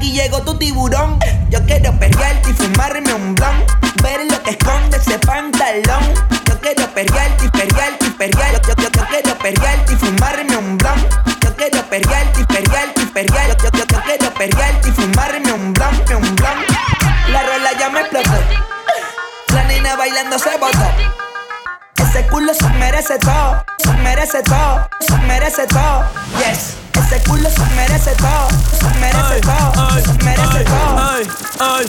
Aquí 0.02 0.10
llegó 0.10 0.42
tu 0.42 0.58
tiburón. 0.58 1.16
Yo 1.48 1.64
quiero 1.64 1.96
perrearte 1.96 2.50
y 2.50 2.54
fumarme 2.54 3.14
un 3.14 3.36
blon. 3.36 3.64
Ver 4.02 4.26
lo 4.28 4.42
que 4.42 4.50
esconde 4.50 4.96
ese 4.96 5.16
pantalón. 5.20 6.02
Yo 6.44 6.60
quiero 6.60 6.92
perrearte 6.92 7.44
y 7.44 7.48
perrearte 7.48 8.06
y 8.06 8.10
perrearte. 8.10 8.60
Yo, 8.66 8.74
yo, 8.82 8.90
yo, 8.90 9.06
quiero 9.06 9.38
perrearte 9.38 9.92
y 9.92 9.96
fumarme 9.96 10.56
un 10.56 10.76
blon. 10.76 11.08
Yo 11.40 11.54
quiero 11.54 11.88
perrearte 11.88 12.40
y 12.40 12.44
perrearte 12.46 13.00
y. 13.12 13.62
Yo, 13.62 13.70
yo, 13.78 13.86
yo, 13.86 14.02
quiero 14.02 14.34
y 14.88 14.90
fumarme 14.90 15.52
un 15.52 15.72
blon, 15.72 15.94
un 16.16 16.34
blon. 16.34 16.58
La 17.28 17.42
rola 17.44 17.70
ya 17.78 17.88
me 17.90 18.00
explotó. 18.00 18.32
La 19.54 19.64
nena 19.66 19.94
bailando 19.94 20.36
se 20.36 20.58
botó. 20.58 21.31
Ese 22.02 22.26
culo 22.26 22.52
se 22.52 22.68
merece 22.70 23.18
todo, 23.18 23.64
se 23.78 23.92
merece 23.94 24.42
todo, 24.42 24.88
se 25.00 25.16
merece 25.18 25.66
todo. 25.66 26.04
Yes. 26.38 26.76
Ese 26.94 27.22
culo 27.28 27.48
se 27.48 27.64
merece 27.76 28.10
todo, 28.16 28.48
se 28.78 28.98
merece 28.98 29.40
todo, 29.40 29.90
se 30.00 30.24
merece 30.24 30.64
todo. 30.64 30.98
Ay, 30.98 31.28
ay. 31.60 31.86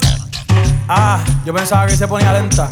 Ah, 0.88 1.20
yo 1.43 1.53
pensaba 1.53 1.88
que 1.88 1.97
se 1.97 2.07
ponía 2.07 2.32
lenta. 2.32 2.70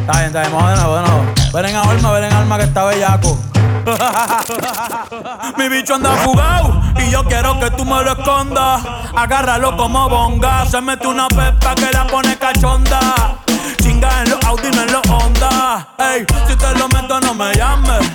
Está 0.00 0.12
bien, 0.12 0.26
está 0.26 0.40
bien, 0.40 0.52
vamos 0.52 0.70
de 0.70 0.76
nuevo, 0.76 0.96
de 0.96 1.02
nuevo. 1.02 1.34
Ven 1.52 1.66
en 1.66 1.76
alma, 1.76 2.12
ven 2.12 2.24
en 2.24 2.32
alma 2.32 2.58
que 2.58 2.64
está 2.64 2.84
bellaco. 2.84 3.38
Mi 5.56 5.68
bicho 5.68 5.94
anda 5.94 6.10
fugado 6.16 6.80
y 6.96 7.10
yo 7.10 7.24
quiero 7.24 7.58
que 7.60 7.70
tú 7.70 7.84
me 7.84 8.02
lo 8.02 8.12
escondas. 8.12 8.82
Agárralo 9.16 9.76
como 9.76 10.08
bonga. 10.08 10.66
Se 10.66 10.80
mete 10.80 11.06
una 11.06 11.28
pepa 11.28 11.74
que 11.74 11.90
la 11.92 12.06
pone 12.06 12.36
cachonda. 12.36 13.38
En 14.02 14.30
los 14.30 14.42
Audi, 14.44 14.70
no 14.70 14.82
en 14.82 14.92
los 14.92 15.06
Honda. 15.10 15.86
Ey, 15.98 16.24
si 16.48 16.56
te 16.56 16.74
lo 16.78 16.88
meto, 16.88 17.20
no 17.20 17.34
me 17.34 17.52
llames. 17.54 18.08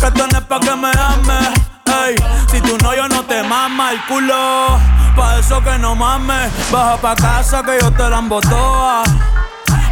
Que 0.00 0.06
esto 0.06 0.26
no 0.26 0.40
pa' 0.48 0.58
que 0.58 0.74
me 0.74 0.90
ames. 0.90 1.48
Ey, 1.86 2.16
si 2.50 2.60
tú 2.60 2.76
no, 2.82 2.94
yo 2.94 3.08
no 3.08 3.22
te 3.24 3.42
mama 3.44 3.92
el 3.92 4.04
culo. 4.06 4.78
Pa' 5.14 5.38
eso 5.38 5.62
que 5.62 5.78
no 5.78 5.94
mames. 5.94 6.50
Baja 6.72 6.96
pa' 6.96 7.14
casa 7.14 7.62
que 7.62 7.78
yo 7.80 7.92
te 7.92 8.10
la 8.10 8.18
embotoa. 8.18 9.04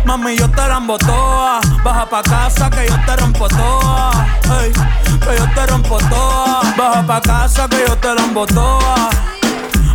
Mami, 0.04 0.36
yo 0.36 0.50
te 0.50 0.66
la 0.66 0.78
embotoa. 0.78 1.60
Baja 1.84 2.06
pa' 2.06 2.22
casa 2.22 2.68
que 2.68 2.88
yo 2.88 2.96
te 3.06 3.16
rompo 3.16 3.48
toa. 3.48 4.10
Ey, 4.62 4.72
que 4.72 5.36
yo 5.38 5.46
te 5.54 5.66
rompo 5.66 5.98
toa. 5.98 6.60
Baja 6.76 7.06
pa' 7.06 7.20
casa 7.20 7.68
que 7.68 7.84
yo 7.86 7.96
te 7.98 8.14
la 8.14 8.22
embotoa. 8.22 9.10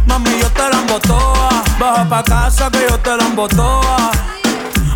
Mami, 0.06 0.40
yo 0.40 0.50
te 0.52 0.70
la 0.70 0.80
embotoa. 0.80 1.50
Baja 1.78 2.08
pa' 2.08 2.24
casa 2.24 2.70
que 2.72 2.88
yo 2.90 2.98
te 3.00 3.18
la 3.18 3.26
embotoa. 3.26 4.12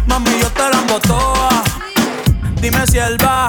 Mami, 0.08 0.40
yo 0.42 0.50
te 0.52 0.70
la 0.70 0.78
embotoa. 0.80 1.64
Dime 2.62 2.86
si 2.88 2.98
él 2.98 3.18
va. 3.24 3.48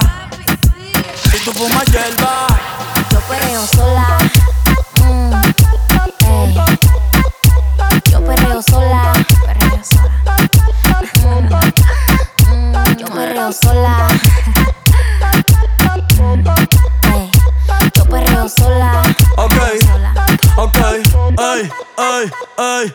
Si 1.31 1.39
tú 1.45 1.53
fumas 1.53 1.85
hierba. 1.87 2.47
Yo 3.11 3.21
perreo 3.29 3.67
sola. 3.67 4.19
Mm, 5.03 5.35
ey. 6.27 6.55
Yo 8.11 8.25
perreo 8.25 8.63
sola. 8.63 9.13
Perreo 9.47 9.81
sola. 9.85 10.11
Mm, 11.25 11.49
mm, 12.51 12.97
yo 12.99 13.07
perreo 13.07 13.53
sola. 13.53 14.09
Ey. 17.15 17.31
Yo 17.97 18.05
perreo 18.05 18.49
sola. 18.49 19.03
Ok, 19.37 19.55
ok, 20.57 20.79
ay, 21.39 21.71
ay, 21.97 22.31
ay. 22.59 22.95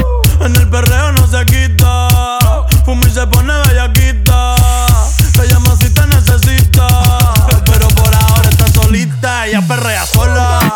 En 0.43 0.55
el 0.55 0.67
perreo 0.69 1.11
no 1.11 1.27
se 1.27 1.45
quita. 1.45 2.07
Fuma 2.85 3.01
y 3.07 3.11
se 3.11 3.25
pone 3.27 3.53
bellaquita. 3.67 4.55
Te 5.33 5.47
llama 5.47 5.75
si 5.79 5.89
te 5.93 6.05
necesita. 6.07 6.87
Pero 7.65 7.87
por 7.89 8.13
ahora 8.13 8.49
está 8.49 8.67
solita. 8.69 9.47
Ella 9.47 9.61
perrea 9.67 10.05
sola. 10.05 10.73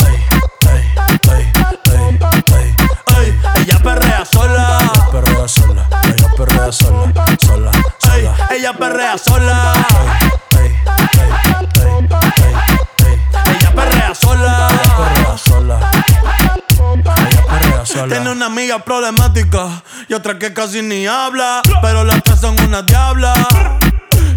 Ey, 3.17 3.39
ella 3.55 3.79
perrea 3.79 4.25
sola. 4.25 4.91
Perrea 5.11 5.47
sola. 5.47 5.87
Ella 6.03 6.27
perrea 6.37 6.71
sola. 6.71 7.13
Sola. 7.45 7.71
Ey, 8.15 8.29
ella 8.57 8.73
perrea 8.73 9.17
sola. 9.17 9.73
Tiene 18.03 18.29
una 18.29 18.47
amiga 18.47 18.79
problemática 18.79 19.83
y 20.07 20.13
otra 20.13 20.37
que 20.37 20.53
casi 20.53 20.81
ni 20.81 21.07
habla. 21.07 21.61
Pero 21.81 22.03
las 22.03 22.21
tres 22.23 22.39
son 22.39 22.59
una 22.61 22.81
diabla. 22.81 23.33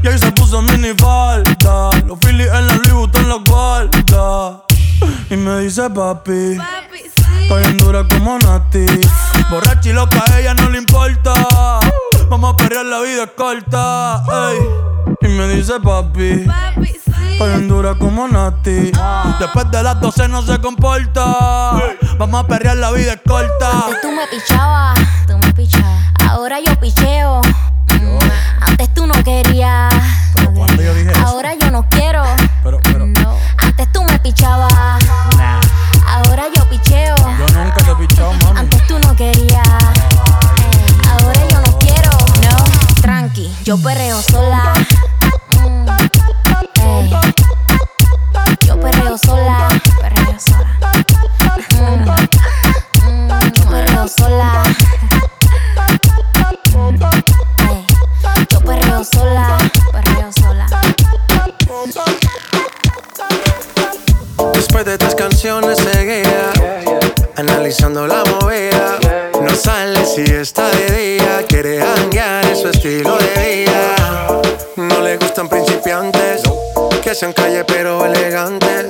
Y 0.03 0.09
ahí 0.09 0.19
se 0.19 0.31
puso 0.33 0.63
mini 0.63 0.95
falta. 0.97 1.91
Los 2.07 2.19
Phillies 2.21 2.49
en 2.53 2.67
la 2.67 2.75
Louis 2.75 2.93
Vuitton 2.93 3.29
los 3.29 3.45
guarda. 3.45 4.63
Y 5.31 5.37
me 5.37 5.61
dice 5.61 5.91
papi. 5.91 6.57
Estoy 7.43 7.65
en 7.65 7.79
dura 7.79 8.07
como 8.09 8.39
Nati. 8.39 8.87
Borracha 9.51 9.89
y 9.89 9.93
loca, 9.93 10.23
a 10.27 10.41
ella 10.41 10.55
no 10.55 10.69
le 10.71 10.79
importa. 10.79 11.35
Vamos 12.29 12.55
a 12.55 12.57
perrear, 12.57 12.87
la 12.87 13.01
vida 13.01 13.25
es 13.25 13.31
corta. 13.37 14.23
ey. 14.51 14.98
Y 15.21 15.27
me 15.29 15.49
dice 15.49 15.81
papi. 15.81 16.47
Estoy 17.33 17.53
en 17.53 17.69
dura 17.69 17.95
como 17.95 18.27
Nati. 18.29 18.93
Después 19.39 19.71
de 19.71 19.83
las 19.83 20.01
12 20.01 20.29
no 20.29 20.43
se 20.43 20.59
comporta. 20.61 21.25
Vamos 22.19 22.45
a 22.45 22.47
perrear, 22.47 22.77
la 22.77 22.91
vida 22.93 23.13
es 23.15 23.21
corta. 23.27 23.71
Antes 23.87 24.01
tú 24.01 24.11
me 24.11 24.27
pichabas, 24.27 24.99
tú 25.27 25.39
me 25.39 25.53
pichabas. 25.53 26.03
Ahora 26.29 26.59
yo 26.65 26.75
picheo. 26.81 27.41
Mm, 27.91 28.19
Antes 28.61 28.93
tú 28.95 29.07
no 29.07 29.15
querías. 29.25 29.93
Ahora 31.25 31.55
yo 31.55 31.71
no 31.71 31.89
quiero. 31.89 32.25
No. 33.07 33.37
Antes 33.59 33.93
tú 33.93 34.03
me 34.05 34.19
pichabas. 34.19 34.73
Ahora 36.07 36.45
yo 36.55 36.69
picheo. 36.69 37.15
Yo 37.17 37.47
nunca 37.57 37.75
te 37.85 37.91
he 37.91 37.95
pichado, 37.95 38.33
mami. 38.33 38.59
Antes 38.61 38.87
tú 38.87 38.99
no 38.99 39.15
querías. 39.15 39.69
Ahora 41.09 41.41
yo 41.51 41.61
no 41.61 41.79
quiero. 41.79 42.11
No. 42.43 43.01
Tranqui, 43.01 43.55
yo 43.65 43.79
perreo 43.79 44.21
sola. 44.23 44.73
Sola. 49.19 49.69
Perreo 50.01 50.39
sola. 50.39 50.79
Mm, 51.73 52.05
mm, 53.05 53.71
perreo 53.71 54.09
sola. 54.09 54.63
Yo 58.49 58.61
perreo 58.61 59.05
sola. 59.05 59.59
Perreo 59.93 60.33
sola. 60.33 60.67
Después 64.55 64.85
de 64.85 64.99
tres 64.99 65.15
canciones 65.15 65.79
seguía 65.79 66.53
Analizando 67.37 68.07
la 68.07 68.25
movida 68.25 68.99
No 69.41 69.55
sale 69.55 70.05
si 70.05 70.23
está 70.23 70.71
de 70.71 70.91
día 70.91 71.45
Quiere 71.49 71.81
hanguear 71.81 72.45
en 72.47 72.57
su 72.57 72.69
estilo 72.69 73.17
de 73.19 73.57
vida 73.57 74.41
No 74.77 75.01
le 75.01 75.17
gustan 75.17 75.49
principiantes 75.49 76.43
Que 77.09 77.15
sean 77.15 77.33
calle 77.33 77.65
pero 77.65 78.05
elegantes 78.05 78.89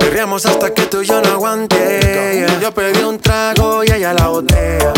Perreamos 0.00 0.44
hasta 0.44 0.74
que 0.74 0.82
tú 0.86 1.02
y 1.02 1.06
yo 1.06 1.22
no 1.22 1.34
aguante 1.34 2.44
Yo 2.60 2.74
pedí 2.74 3.00
un 3.04 3.16
trago 3.20 3.84
y 3.84 3.92
ella 3.92 4.12
la 4.12 4.26
botella 4.26 4.92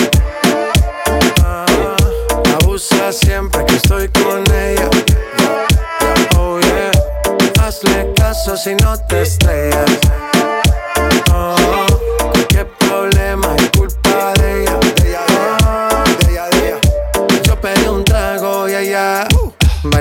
Ah, 1.44 1.66
Abusa 2.62 3.12
siempre 3.12 3.62
que 3.66 3.76
estoy 3.76 4.08
con 4.08 4.42
ella. 4.54 4.88
Oh 6.38 6.58
yeah. 6.60 6.90
Hazle 7.62 8.10
caso 8.14 8.56
si 8.56 8.74
no 8.76 8.98
te 9.06 9.20
estrellas. 9.20 9.90
Oh, 11.30 11.91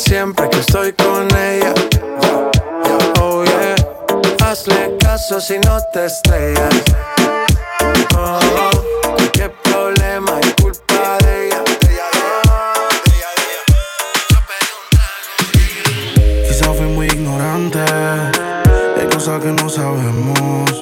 Siempre 0.00 0.48
que 0.48 0.60
estoy 0.60 0.92
con 0.94 1.28
ella. 1.36 1.74
Oh 3.20 3.44
hazle 4.42 4.96
caso 4.98 5.40
si 5.40 5.58
no 5.58 5.78
te 5.92 6.06
estrellas. 6.06 6.74
Oh, 8.16 8.40
problema 9.62 10.40
es 10.40 10.54
culpa 10.62 11.18
de 11.24 11.46
ella. 11.46 11.64
Quizás 16.48 16.76
fui 16.76 16.86
muy 16.86 17.06
ignorante, 17.06 17.78
hay 18.98 19.06
cosas 19.12 19.42
que 19.42 19.52
no 19.52 19.68
sabemos. 19.68 20.80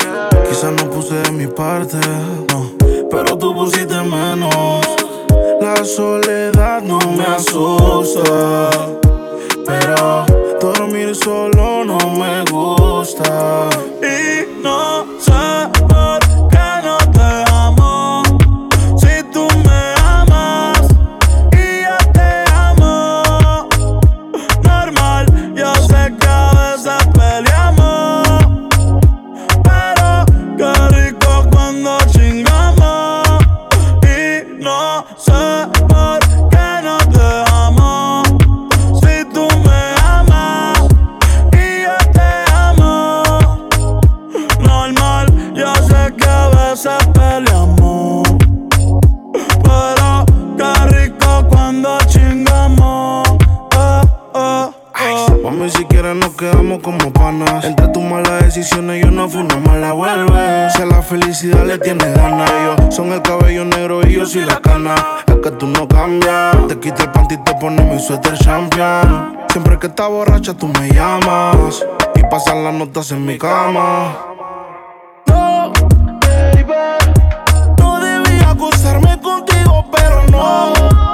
Quizás 0.49 0.73
no 0.73 0.91
puse 0.91 1.15
de 1.15 1.33
mi 1.33 1.47
parte, 1.47 1.99
no, 2.53 2.73
pero 3.11 3.37
tú 3.37 3.55
pusiste 3.55 4.01
menos. 4.03 4.87
La 5.61 5.85
soledad 5.85 6.83
no 6.83 6.99
me 7.01 7.25
asusta, 7.25 8.71
solo 11.23 11.85
no 11.85 11.99
me 12.19 12.45
gusta. 12.51 13.48
Tú 70.41 70.69
me 70.69 70.89
llamas 70.91 71.85
y 72.15 72.23
pasan 72.31 72.63
las 72.63 72.73
notas 72.73 73.11
en 73.11 73.27
mi 73.27 73.37
cama. 73.37 74.17
No, 75.27 75.73
baby, 76.21 76.73
no 77.79 78.01
debía 78.01 78.51
acostarme 78.51 79.21
contigo, 79.21 79.85
pero 79.91 80.25
no. 80.31 81.08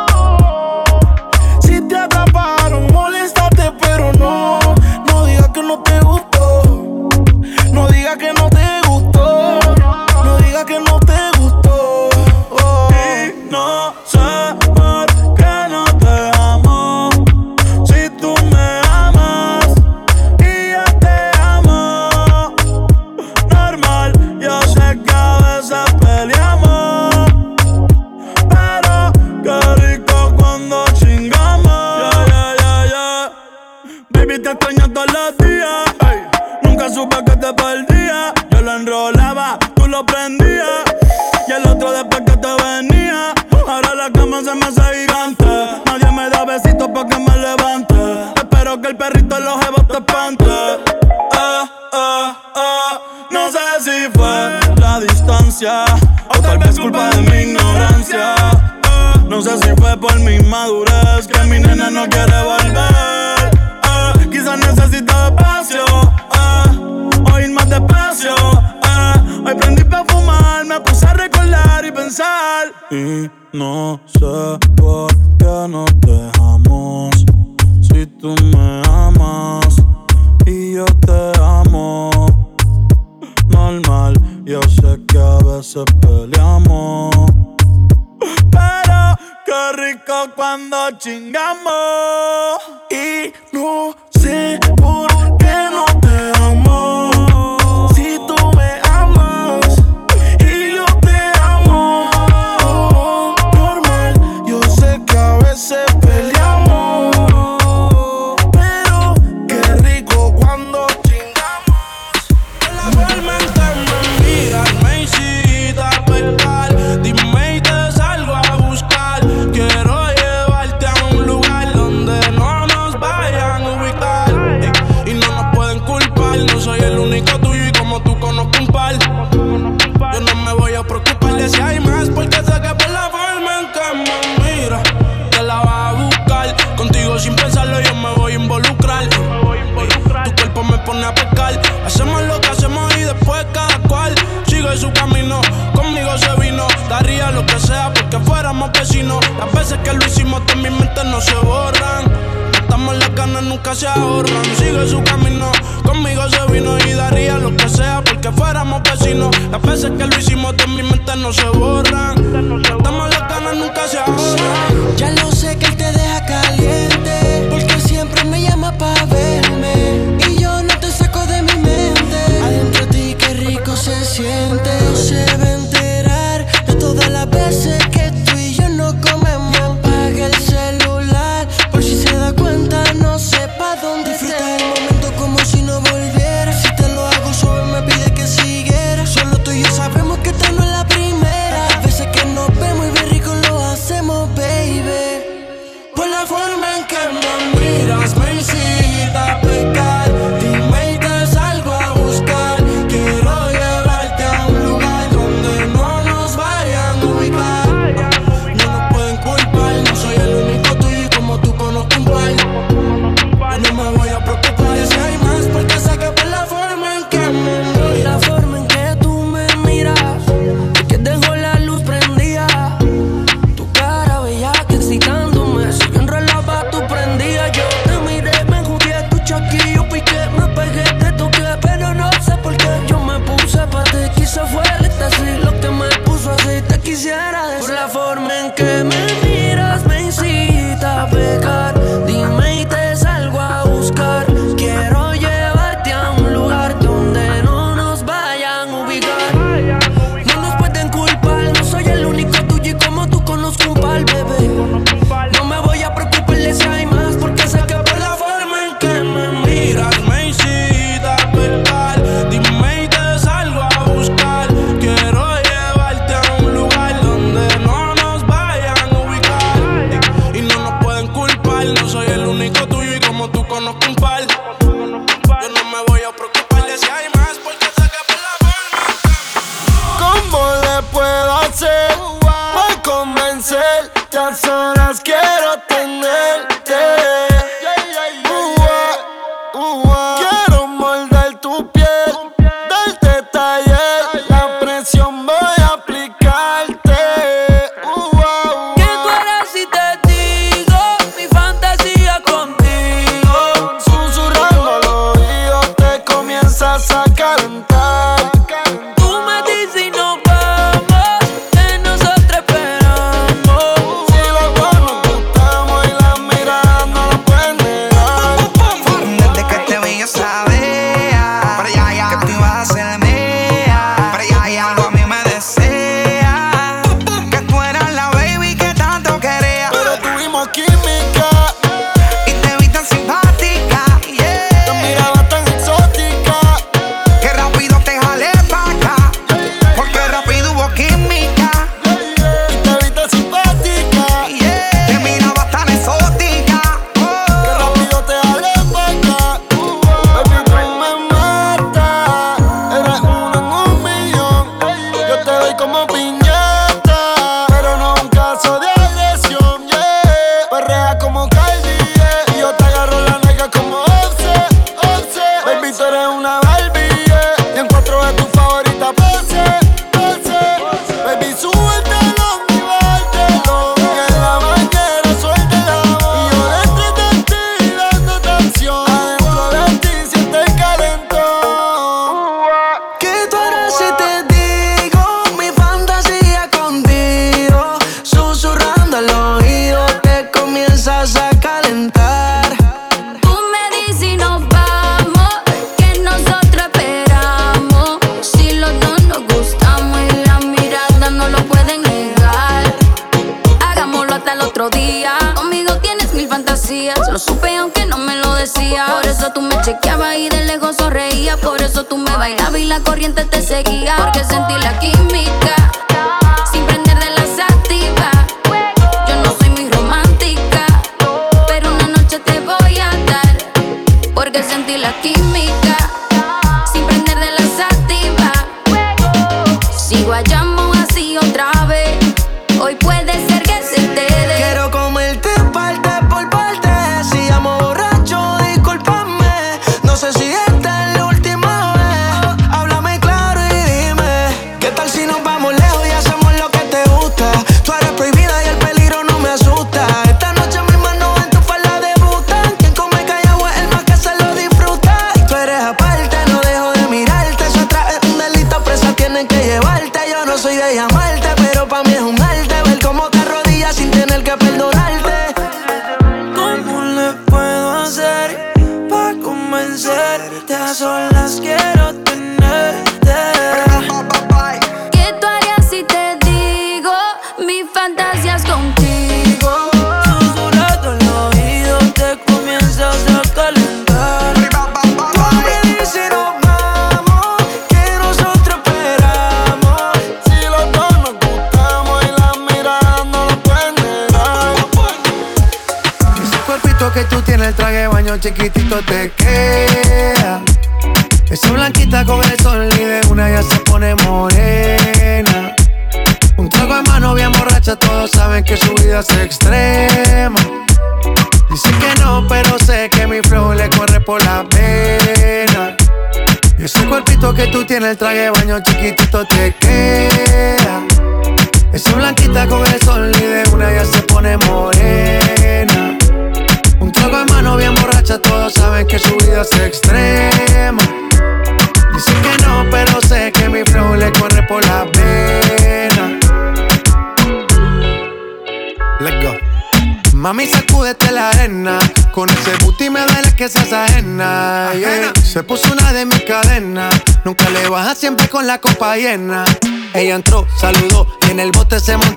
Tú 365.76 365.82
eres 365.84 366.06
una 366.06 366.40
Barbie, 366.40 366.63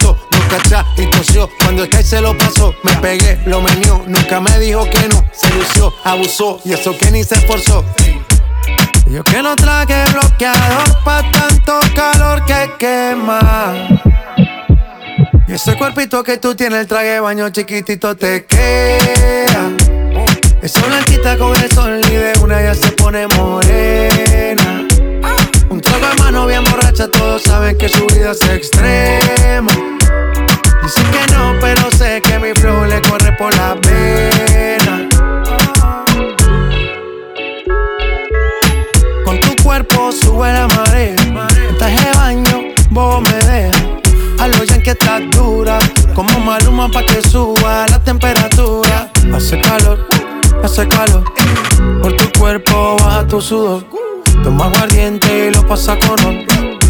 Nunca 0.05 0.55
atrás 0.57 0.85
y 0.97 1.05
tosió. 1.07 1.49
Cuando 1.63 1.83
el 1.83 1.89
que 1.89 2.03
se 2.03 2.21
lo 2.21 2.37
pasó, 2.37 2.73
me 2.83 2.93
pegué, 2.97 3.39
lo 3.45 3.61
menió. 3.61 4.03
Nunca 4.07 4.39
me 4.39 4.57
dijo 4.59 4.89
que 4.89 5.07
no. 5.09 5.23
Se 5.31 5.49
lució, 5.53 5.93
abusó 6.03 6.59
y 6.63 6.73
eso 6.73 6.97
que 6.97 7.11
ni 7.11 7.23
se 7.23 7.35
esforzó. 7.35 7.83
Yo 9.09 9.23
que 9.23 9.41
no 9.41 9.55
traje 9.55 10.03
bloqueador 10.11 11.03
pa' 11.03 11.23
tanto 11.31 11.79
calor 11.95 12.43
que 12.45 12.71
quema. 12.77 13.73
Y 15.47 15.53
ese 15.53 15.77
cuerpito 15.77 16.23
que 16.23 16.37
tú 16.37 16.55
tienes, 16.55 16.81
el 16.81 16.87
traje 16.87 17.07
de 17.07 17.19
baño 17.21 17.49
chiquitito 17.49 18.17
te 18.17 18.45
queda. 18.45 19.71
Esa 20.61 20.85
blanquita 20.85 21.37
con 21.37 21.55
el 21.55 21.71
sol 21.71 22.01
y 22.03 22.15
de 22.15 22.33
una 22.41 22.61
ya 22.61 22.75
se 22.75 22.91
pone 22.91 23.27
morena. 23.27 24.86
Mano 26.19 26.45
bien 26.45 26.63
borracha, 26.63 27.07
todos 27.07 27.43
saben 27.43 27.77
que 27.77 27.89
su 27.89 28.05
vida 28.07 28.31
es 28.31 28.41
extrema. 28.49 29.71
Dicen 30.83 31.05
que 31.11 31.33
no, 31.33 31.55
pero 31.59 31.89
sé 31.91 32.21
que 32.21 32.37
mi 32.39 32.53
flow 32.53 32.85
le 32.85 33.01
corre 33.01 33.31
por 33.37 33.55
la 33.55 33.75
pena. 33.75 35.07
Con 39.25 39.39
tu 39.39 39.63
cuerpo 39.63 40.11
sube 40.11 40.51
la 40.53 40.67
marea. 40.67 41.15
En 41.69 41.77
traje 41.77 42.11
baño, 42.15 42.73
vos 42.89 43.21
me 43.21 43.33
dejas. 43.47 43.83
A 44.39 44.47
lo 44.47 44.65
que 44.83 44.91
estás 44.91 45.21
dura. 45.31 45.79
Como 46.13 46.39
maluma 46.39 46.89
pa' 46.89 47.03
que 47.03 47.21
suba 47.21 47.85
la 47.89 48.03
temperatura. 48.03 49.09
Hace 49.33 49.59
calor, 49.61 50.07
hace 50.63 50.87
calor. 50.87 51.23
Por 52.01 52.15
tu 52.15 52.39
cuerpo 52.39 52.97
baja 52.99 53.27
tu 53.27 53.41
sudor. 53.41 54.06
Toma 54.43 54.65
aguardiente 54.65 55.47
y 55.47 55.53
lo 55.53 55.65
pasa 55.65 55.97
con 55.99 56.17
ron. 56.17 56.45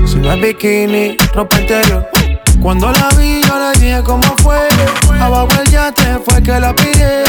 Si 0.07 0.15
no 0.15 0.32
es 0.34 0.41
bikini, 0.41 1.18
ropa 1.34 1.60
interior. 1.60 2.07
Cuando 2.61 2.91
la 2.91 3.10
vi, 3.18 3.41
yo 3.44 3.60
le 3.60 3.80
dije 3.80 4.02
cómo 4.03 4.24
fue. 4.44 4.68
Abajo 5.19 5.49
el 5.64 5.72
yate 5.72 6.19
fue 6.26 6.41
que 6.41 6.60
la 6.60 6.76
pide. 6.76 7.24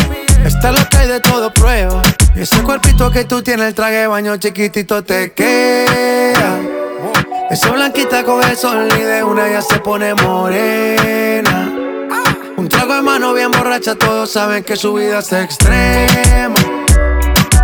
Esta 0.45 0.70
es 0.70 0.81
lo 0.81 0.89
que 0.89 0.97
hay 0.97 1.09
de 1.09 1.20
todo 1.20 1.53
prueba. 1.53 2.03
Ese 2.35 2.62
cuerpito 2.62 3.11
que 3.11 3.24
tú 3.24 3.43
tienes, 3.43 3.69
el 3.69 3.74
traje 3.74 4.07
baño 4.07 4.36
chiquitito 4.36 5.03
te 5.03 5.32
queda. 5.32 6.59
Esa 7.51 7.70
blanquita 7.70 8.24
con 8.24 8.43
el 8.43 8.57
sol 8.57 8.89
y 8.99 9.03
de 9.03 9.24
una 9.24 9.49
ya 9.49 9.62
se 9.62 9.81
pone 9.81 10.15
morena. 10.15 11.73
Un 12.57 12.69
trago 12.69 12.95
de 12.95 13.03
mano 13.03 13.32
bien 13.32 13.51
borracha, 13.51 13.95
todos 13.95 14.31
saben 14.31 14.65
que 14.65 14.77
su 14.77 14.95
vida 14.95 15.20
es 15.20 15.32
extrema. 15.32 16.55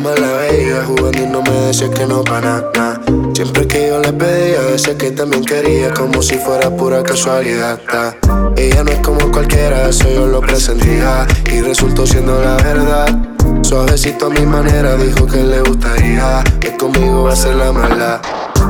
Cama 0.00 0.14
la 0.16 0.32
veía 0.38 0.84
Jugando 0.84 1.22
y 1.22 1.26
no 1.26 1.42
me 1.42 1.50
decía 1.66 1.90
que 1.90 2.06
no 2.06 2.22
para 2.24 2.62
nada. 2.74 3.00
Siempre 3.34 3.66
que 3.66 3.88
yo 3.88 4.00
le 4.00 4.12
pedía, 4.12 4.60
decía 4.62 4.96
que 4.96 5.10
también 5.10 5.44
quería 5.44 5.92
Como 5.92 6.22
si 6.22 6.36
fuera 6.36 6.70
pura 6.74 7.02
casualidad. 7.02 7.78
Ella 8.56 8.84
no 8.84 8.90
es 8.90 9.00
como 9.00 9.30
cualquiera, 9.30 9.88
eso 9.88 10.08
yo 10.10 10.26
lo 10.26 10.40
presentía 10.40 11.26
Y 11.52 11.60
resultó 11.60 12.06
siendo 12.06 12.40
la 12.40 12.56
verdad. 12.56 13.18
Suavecito 13.62 14.26
a 14.26 14.30
mi 14.30 14.46
manera, 14.46 14.96
dijo 14.96 15.26
que 15.26 15.42
le 15.42 15.60
gustaría 15.60 16.42
Que 16.60 16.76
conmigo 16.76 17.24
va 17.24 17.32
a 17.32 17.36
ser 17.36 17.56
la 17.56 17.72
mala. 17.72 18.20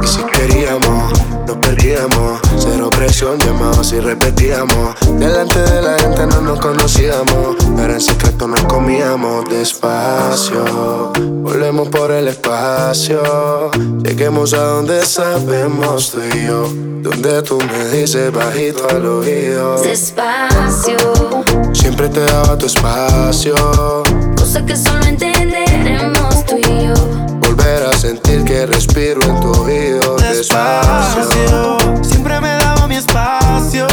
Y 0.02 0.06
si 0.06 0.22
queríamos 0.24 1.29
nos 1.50 1.58
perdíamos. 1.58 2.40
Cero 2.58 2.90
presión, 2.90 3.38
llamados 3.38 3.92
y 3.92 4.00
repetíamos. 4.00 4.94
Delante 5.18 5.58
de 5.58 5.82
la 5.82 5.98
gente 5.98 6.26
no 6.26 6.40
nos 6.40 6.60
conocíamos, 6.60 7.56
pero 7.76 7.92
en 7.92 8.00
secreto 8.00 8.46
nos 8.46 8.60
comíamos 8.64 9.48
despacio. 9.48 11.12
Volvemos 11.42 11.88
por 11.88 12.12
el 12.12 12.28
espacio, 12.28 13.70
lleguemos 14.02 14.52
a 14.54 14.62
donde 14.62 15.04
sabemos 15.04 16.12
tú 16.12 16.20
y 16.34 16.46
yo. 16.46 16.68
Donde 17.02 17.42
tú 17.42 17.58
me 17.58 17.88
dices 17.96 18.30
bajito 18.32 18.86
al 18.90 19.06
oído. 19.06 19.80
Despacio, 19.82 20.98
Siempre 21.72 22.08
te 22.10 22.20
daba 22.20 22.56
tu 22.58 22.66
espacio. 22.66 23.54
cosa 24.36 24.64
que 24.66 24.76
solo 24.76 25.04
entenderemos 25.06 26.19
sentir 28.00 28.42
que 28.44 28.64
respiro 28.64 29.20
en 29.22 29.40
tu 29.40 29.52
oído. 29.60 30.16
Despacio. 30.16 31.26
Despacio, 31.26 32.02
siempre 32.02 32.40
me 32.40 32.48
daba 32.48 32.88
mi 32.88 32.96
espacio. 32.96 33.86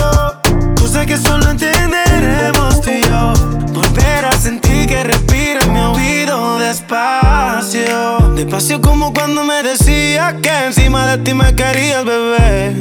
Cosa 0.80 1.06
que 1.06 1.18
solo 1.18 1.50
entenderemos 1.50 2.80
tú 2.80 2.90
y 2.90 3.02
yo. 3.02 3.34
Volver 3.74 4.26
a 4.26 4.32
sentir 4.32 4.88
que 4.88 5.04
respira 5.04 5.60
en 5.62 5.74
mi 5.74 5.80
oído. 5.82 6.58
Despacio, 6.58 8.20
despacio 8.34 8.82
como 8.82 9.14
cuando 9.14 9.44
me 9.44 9.62
decías 9.62 10.36
que 10.42 10.66
encima 10.68 11.06
de 11.08 11.18
ti 11.18 11.34
me 11.34 11.54
querías, 11.54 12.06
bebé. 12.06 12.74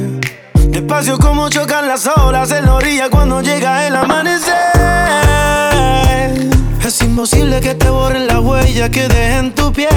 Despacio 0.69 1.17
como 1.17 1.49
chocan 1.49 1.89
las 1.89 2.07
olas 2.07 2.51
en 2.51 2.65
la 2.65 2.75
orilla 2.75 3.09
cuando 3.09 3.41
llega 3.41 3.85
el 3.85 3.97
amanecer. 3.97 5.26
Imposible 7.17 7.59
que 7.61 7.73
te 7.73 7.89
borren 7.89 8.27
la 8.27 8.39
huella 8.39 8.91
que 8.91 9.07
deje 9.07 9.37
en 9.39 9.55
tu 9.55 9.73
piel. 9.73 9.89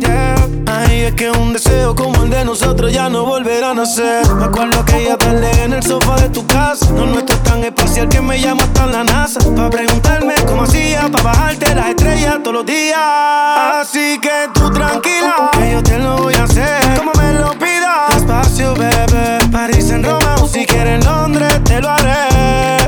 yeah. 0.00 0.34
Ay, 0.66 1.02
es 1.02 1.14
que 1.14 1.30
un 1.30 1.52
deseo 1.52 1.94
como 1.94 2.24
el 2.24 2.30
de 2.30 2.44
nosotros 2.44 2.92
ya 2.92 3.08
no 3.08 3.24
volverá 3.24 3.70
a 3.70 3.74
nacer. 3.74 4.26
Me 4.34 4.46
acuerdo 4.46 4.84
que 4.84 4.96
ella 4.96 5.16
tarde 5.16 5.48
en 5.62 5.74
el 5.74 5.82
sofá 5.84 6.16
de 6.16 6.30
tu 6.30 6.44
casa. 6.48 6.90
No 6.90 7.06
nuestro 7.06 7.36
es 7.36 7.42
tan 7.44 7.62
espacial 7.62 8.08
que 8.08 8.20
me 8.20 8.40
llama 8.40 8.64
hasta 8.64 8.86
la 8.86 9.04
NASA. 9.04 9.38
Pa' 9.54 9.70
preguntarme 9.70 10.34
cómo 10.44 10.64
hacía, 10.64 11.08
pa' 11.08 11.22
bajarte 11.22 11.72
las 11.72 11.90
estrellas 11.90 12.40
todos 12.42 12.54
los 12.56 12.66
días. 12.66 12.98
Así 12.98 14.18
que 14.20 14.48
tú 14.54 14.72
tranquila, 14.72 15.50
que 15.52 15.70
yo 15.70 15.82
te 15.84 15.98
lo 16.00 16.16
voy 16.16 16.34
a 16.34 16.42
hacer. 16.42 16.98
Como 16.98 17.12
me 17.12 17.32
lo 17.34 17.52
pidas. 17.52 18.12
Despacio, 18.12 18.74
bebé. 18.74 19.38
París 19.52 19.88
en 19.88 20.02
Roma 20.02 20.34
o 20.42 20.48
si 20.48 20.66
quieres 20.66 20.94
en 20.94 21.04
Londres, 21.04 21.62
te 21.62 21.80
lo 21.80 21.88
haré. 21.90 22.83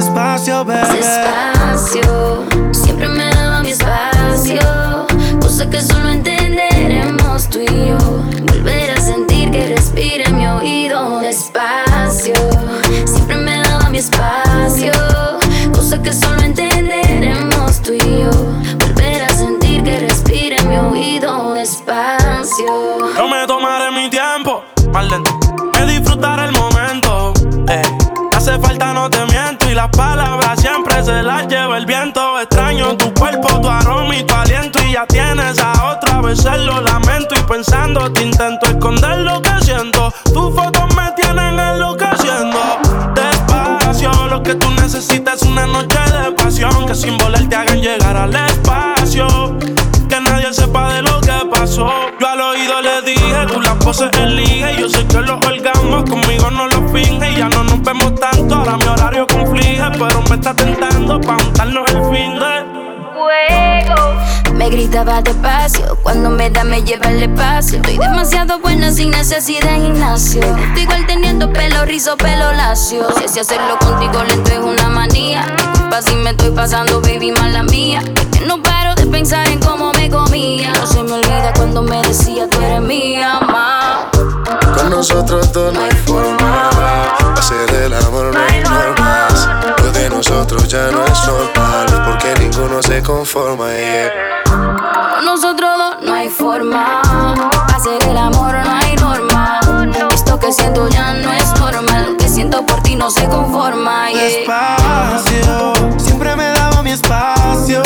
Despacio, 0.00 0.64
bebé. 0.64 0.80
Despacio, 0.96 2.46
siempre 2.72 3.06
me 3.06 3.28
daba 3.34 3.60
mi 3.60 3.68
espacio. 3.68 5.06
Cosa 5.42 5.68
que 5.68 5.82
solo 5.82 6.08
entenderemos 6.08 7.50
tú 7.50 7.58
y 7.60 7.88
yo. 7.88 7.98
Volver 8.46 8.92
a 8.92 8.96
sentir 8.98 9.50
que 9.50 9.74
respira 9.76 10.24
en 10.24 10.38
mi 10.38 10.46
oído. 10.46 11.20
Despacio, 11.20 12.32
siempre 13.04 13.36
me 13.36 13.58
daba 13.60 13.90
mi 13.90 13.98
espacio. 13.98 14.92
Cosa 15.74 16.00
que 16.00 16.14
solo 16.14 16.40
entenderemos 16.44 17.82
tú 17.82 17.92
y 17.92 17.98
yo. 17.98 18.30
Volver 18.78 19.22
a 19.24 19.28
sentir 19.28 19.84
que 19.84 19.98
respira 19.98 20.56
en 20.56 20.68
mi 20.70 20.76
oído. 20.78 21.52
Despacio. 21.52 23.14
Yo 23.18 23.28
me 23.28 23.46
tomaré 23.46 23.90
mi 23.90 24.08
tiempo, 24.08 24.64
más 24.94 25.04
lento. 25.10 25.38
Me 25.74 25.84
disfrutaré 25.84 26.44
el 26.46 26.52
momento. 26.52 26.69
Las 29.80 29.88
palabras 29.96 30.60
siempre 30.60 31.02
se 31.02 31.22
las 31.22 31.48
lleva 31.48 31.78
el 31.78 31.86
viento. 31.86 32.38
Extraño 32.38 32.98
tu 32.98 33.14
cuerpo, 33.14 33.48
tu 33.62 33.68
aroma 33.70 34.14
y 34.14 34.22
tu 34.24 34.34
aliento. 34.34 34.78
Y 34.86 34.92
ya 34.92 35.06
tienes 35.06 35.58
a 35.58 35.92
otra, 35.92 36.20
veces 36.20 36.58
lo 36.58 36.82
lamento. 36.82 37.34
Y 37.34 37.42
pensando, 37.44 38.12
te 38.12 38.24
intento 38.24 38.66
esconder 38.66 39.20
lo 39.20 39.40
que 39.40 39.52
siento. 39.62 40.12
Tus 40.34 40.54
fotos 40.54 40.84
me 40.94 41.10
tienen 41.12 41.58
enloqueciendo. 41.58 42.58
Despacio, 43.14 44.12
lo 44.28 44.42
que 44.42 44.54
tú 44.54 44.68
necesitas 44.72 45.40
es 45.40 45.48
una 45.48 45.66
noche 45.66 45.98
de 46.12 46.32
pasión. 46.32 46.86
Que 46.86 46.94
sin 46.94 47.16
volar 47.16 47.48
te 47.48 47.56
hagan 47.56 47.80
llegar 47.80 48.18
al 48.18 48.36
espacio. 48.36 49.56
Que 50.10 50.20
nadie 50.20 50.52
sepa 50.52 50.92
de 50.92 51.02
lo 51.02 51.22
que 51.22 51.38
pasó. 51.50 51.90
Yo 52.20 52.28
al 52.28 52.40
oído 52.40 52.82
le 52.82 53.00
dije, 53.00 53.46
tú 53.50 53.62
las 53.62 53.76
poses 53.76 54.10
elige. 54.18 54.76
Yo 54.78 54.90
sé 54.90 55.06
que 55.06 55.20
los 55.22 55.42
orgasmos 55.46 56.04
conmigo 56.04 56.50
no 56.50 56.68
los 56.68 56.92
finge. 56.92 57.32
Y 57.32 57.36
ya 57.36 57.48
no 57.48 57.64
nos 57.64 57.80
vemos 57.80 58.14
tanto, 58.16 58.56
ahora 58.56 58.76
mi 58.76 58.84
está 60.40 60.54
tentando 60.54 61.20
pa' 61.20 61.36
untarnos 61.36 61.86
el 61.90 62.02
fin 62.10 62.38
de. 62.38 62.64
fuego. 63.12 64.54
Me 64.54 64.70
gritaba 64.70 65.20
despacio, 65.20 65.98
cuando 66.02 66.30
me 66.30 66.48
da 66.48 66.64
me 66.64 66.82
lleva 66.82 67.10
el 67.10 67.22
espacio. 67.24 67.76
Estoy 67.76 67.98
demasiado 67.98 68.58
buena 68.58 68.90
sin 68.90 69.10
necesidad 69.10 69.68
de 69.70 69.80
gimnasio. 69.80 70.40
Estoy 70.40 70.82
igual 70.82 71.06
teniendo 71.06 71.52
pelo 71.52 71.84
rizo, 71.84 72.16
pelo 72.16 72.52
lacio. 72.52 73.06
Si 73.18 73.24
así 73.24 73.40
hacerlo 73.40 73.78
contigo 73.78 74.22
lento 74.24 74.50
es 74.50 74.60
una 74.60 74.88
manía. 74.88 75.44
Disculpa 75.58 76.00
si 76.00 76.14
me 76.16 76.30
estoy 76.30 76.50
pasando, 76.52 77.02
baby, 77.02 77.32
mala 77.32 77.62
mía. 77.64 78.02
Es 78.16 78.38
que 78.38 78.46
no 78.46 78.62
paro 78.62 78.94
de 78.94 79.06
pensar 79.06 79.46
en 79.46 79.60
cómo 79.60 79.92
me 79.92 80.08
comía. 80.08 80.72
No 80.72 80.86
se 80.86 81.02
me 81.02 81.12
olvida 81.12 81.52
cuando 81.54 81.82
me 81.82 82.00
decía 82.02 82.48
tú 82.48 82.58
eres 82.62 82.80
mía, 82.80 83.40
ma. 83.40 84.10
Con 84.74 84.88
nosotros 84.88 85.52
dos 85.52 85.74
no 85.74 85.82
hay 85.82 85.90
forma. 86.06 86.70
Hacer 87.36 87.74
el 87.74 87.92
amor 87.94 88.32
no 88.32 88.40
hay 88.40 88.60
normas. 88.62 89.29
Nosotros 90.10 90.68
ya 90.68 90.90
no 90.90 91.04
es 91.04 91.26
normal. 91.26 91.86
Porque 92.06 92.34
ninguno 92.40 92.82
se 92.82 93.02
conforma. 93.02 93.68
yeah. 93.70 94.10
Con 94.44 95.24
nosotros 95.24 95.70
dos 95.78 95.96
no 96.06 96.14
hay 96.14 96.28
forma. 96.28 97.00
Hacer 97.74 98.02
el 98.08 98.16
amor 98.16 98.54
no 98.64 98.70
hay 98.70 98.96
norma. 98.96 99.60
Esto 100.12 100.38
que 100.38 100.52
siento 100.52 100.88
ya 100.88 101.14
no 101.14 101.32
es 101.32 101.60
normal. 101.60 102.10
Lo 102.12 102.16
que 102.16 102.28
siento 102.28 102.64
por 102.66 102.82
ti 102.82 102.96
no 102.96 103.10
se 103.10 103.26
conforma. 103.28 104.10
yeah. 104.10 104.22
Despacio, 104.22 105.72
siempre 105.98 106.36
me 106.36 106.48
daba 106.50 106.82
mi 106.82 106.90
espacio. 106.90 107.82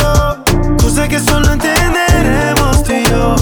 Cosa 0.83 1.07
que 1.09 1.21
solo 1.21 1.53
entenderemos 1.53 2.83
tú 2.83 2.93
y 2.93 3.05
yo. 3.05 3.37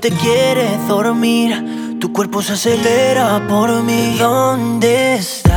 Te 0.00 0.10
quieres 0.10 0.86
dormir, 0.86 1.98
tu 2.00 2.12
cuerpo 2.12 2.42
se 2.42 2.52
acelera 2.52 3.46
por 3.48 3.82
mí. 3.82 4.16
¿Dónde 4.18 5.16
estás? 5.16 5.47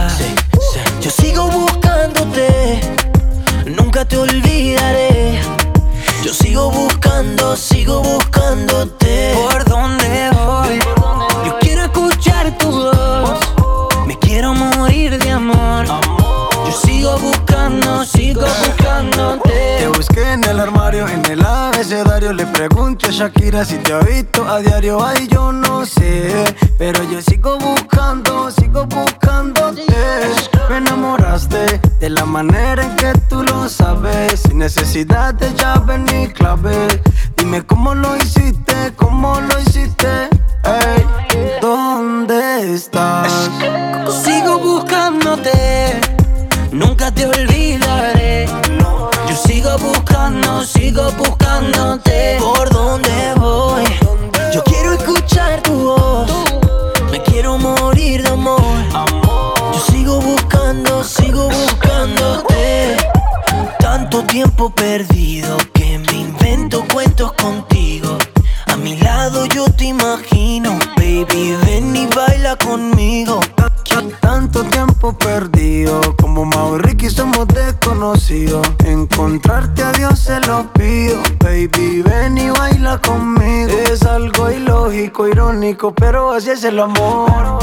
Pero 85.89 86.33
así 86.33 86.51
es 86.51 86.63
el 86.63 86.79
amor. 86.79 87.59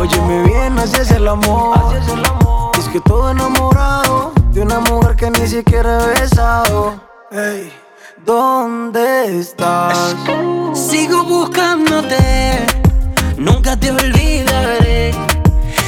Óyeme 0.00 0.42
bien, 0.44 0.78
así 0.78 0.96
es 1.02 1.10
el 1.10 1.28
amor. 1.28 1.78
Es 2.78 2.88
que 2.88 2.98
todo 3.00 3.30
enamorado 3.30 4.32
de 4.52 4.62
una 4.62 4.80
mujer 4.80 5.16
que 5.16 5.30
ni 5.30 5.46
siquiera 5.46 6.02
he 6.02 6.20
besado. 6.20 6.94
Ey, 7.30 7.70
¿dónde 8.24 9.38
estás? 9.38 10.16
Sigo 10.72 11.24
buscándote, 11.24 12.66
nunca 13.36 13.76
te 13.76 13.90
olvidaré. 13.90 15.12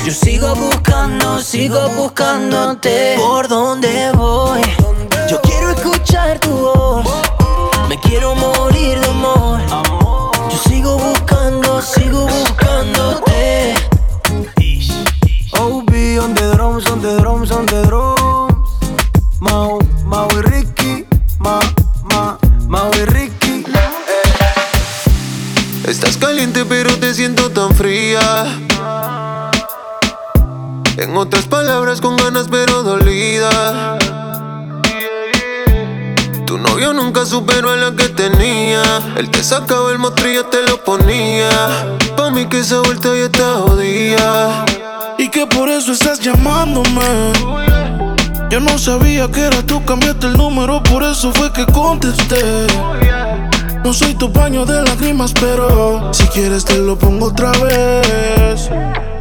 Yo 0.05 0.13
sigo 0.13 0.55
buscando, 0.57 1.39
sigo 1.39 1.89
buscándote. 1.97 3.15
¿Por 3.17 3.49
dónde 3.49 4.13
voy? 4.13 4.61
Yo 5.31 5.41
quiero 5.41 5.71
escuchar 5.71 6.39
tu 6.41 6.51
voz. 6.51 7.07
Me 7.89 7.99
quiero 8.01 8.35
morir 8.35 9.01
de 9.01 9.09
amor. 9.09 9.40
Sigo 11.81 12.27
buscándote. 12.27 13.75
OB 15.59 15.91
on 16.21 16.35
the 16.35 16.53
drums, 16.55 16.87
on 16.91 17.01
the 17.01 17.19
drums, 17.21 17.51
on 17.51 17.65
the 17.67 17.87
drums. 17.87 18.69
Mau, 19.41 19.79
Mau 20.05 20.29
y 20.33 20.43
Ricky, 20.43 21.07
Ma, 21.39 21.59
Ma, 22.05 22.39
Mau 22.69 22.91
y 22.95 23.05
Ricky. 23.07 23.65
Estás 25.87 26.19
caliente 26.19 26.67
pero 26.67 26.95
te 26.99 27.15
siento 27.15 27.51
tan 27.51 27.75
fría. 27.75 28.45
En 30.99 31.17
otras 31.17 31.47
palabras 31.47 32.03
con 32.03 32.17
ganas 32.19 32.49
pero 32.51 32.83
dolida. 32.83 33.99
Tu 36.51 36.59
novio 36.59 36.93
nunca 36.93 37.25
superó 37.25 37.71
a 37.71 37.77
la 37.77 37.93
que 37.93 38.09
tenía. 38.09 38.83
Él 39.17 39.31
te 39.31 39.41
sacaba 39.41 39.93
el 39.93 40.01
mostrillo, 40.01 40.47
te 40.47 40.61
lo 40.69 40.83
ponía. 40.83 41.49
Pa' 42.17 42.31
mí 42.31 42.45
que 42.47 42.59
esa 42.59 42.81
vuelta 42.81 43.11
ya 43.11 43.27
está 43.27 43.53
jodida. 43.61 44.65
Y 45.17 45.29
que 45.29 45.47
por 45.47 45.69
eso 45.69 45.93
estás 45.93 46.19
llamándome. 46.19 47.33
Yo 48.51 48.59
no 48.59 48.77
sabía 48.79 49.31
que 49.31 49.43
era 49.43 49.63
tú, 49.63 49.85
cambiaste 49.85 50.27
el 50.27 50.33
número, 50.33 50.83
por 50.83 51.05
eso 51.05 51.33
fue 51.33 51.53
que 51.53 51.65
contesté. 51.67 52.67
No 53.85 53.95
soy 53.95 54.15
tu 54.15 54.33
paño 54.33 54.67
de 54.67 54.83
lágrimas, 54.83 55.33
pero 55.33 56.13
si 56.13 56.27
quieres 56.31 56.65
te 56.65 56.79
lo 56.79 56.99
pongo 56.99 57.27
otra 57.27 57.53
vez. 57.53 58.69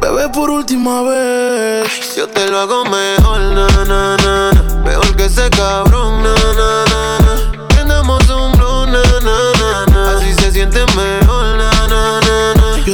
Bebé, 0.02 0.28
por 0.30 0.50
última 0.50 1.02
vez. 1.02 2.16
Yo 2.16 2.26
te 2.26 2.50
lo 2.50 2.58
hago 2.58 2.84
mejor, 2.86 3.40
na, 3.40 3.68
na, 3.84 4.16
na. 4.16 4.82
Mejor 4.84 5.14
que 5.14 5.26
ese 5.26 5.48
cabrón, 5.50 6.24
na, 6.24 6.34
na, 6.34 6.84
na. 6.86 6.89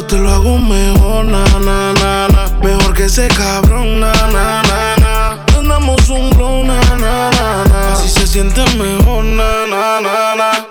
Te 0.08 0.18
lo 0.18 0.30
hago 0.30 0.58
mejor, 0.58 1.24
na, 1.24 1.44
na, 1.58 1.92
na, 1.92 2.28
na. 2.28 2.46
Mejor 2.62 2.94
que 2.94 3.06
ese 3.06 3.26
cabrón, 3.26 3.98
na, 3.98 4.12
na, 4.12 4.62
na, 4.62 4.96
na. 5.00 5.44
Prendamos 5.46 6.08
un 6.08 6.30
blow, 6.30 6.62
na, 6.62 6.80
na, 6.96 7.30
na, 7.30 7.64
na. 7.64 7.92
Así 7.92 8.08
se 8.08 8.24
siente 8.24 8.62
mejor, 8.76 9.24
na, 9.24 9.66
na, 9.66 10.00
na, 10.00 10.36
na. 10.36 10.66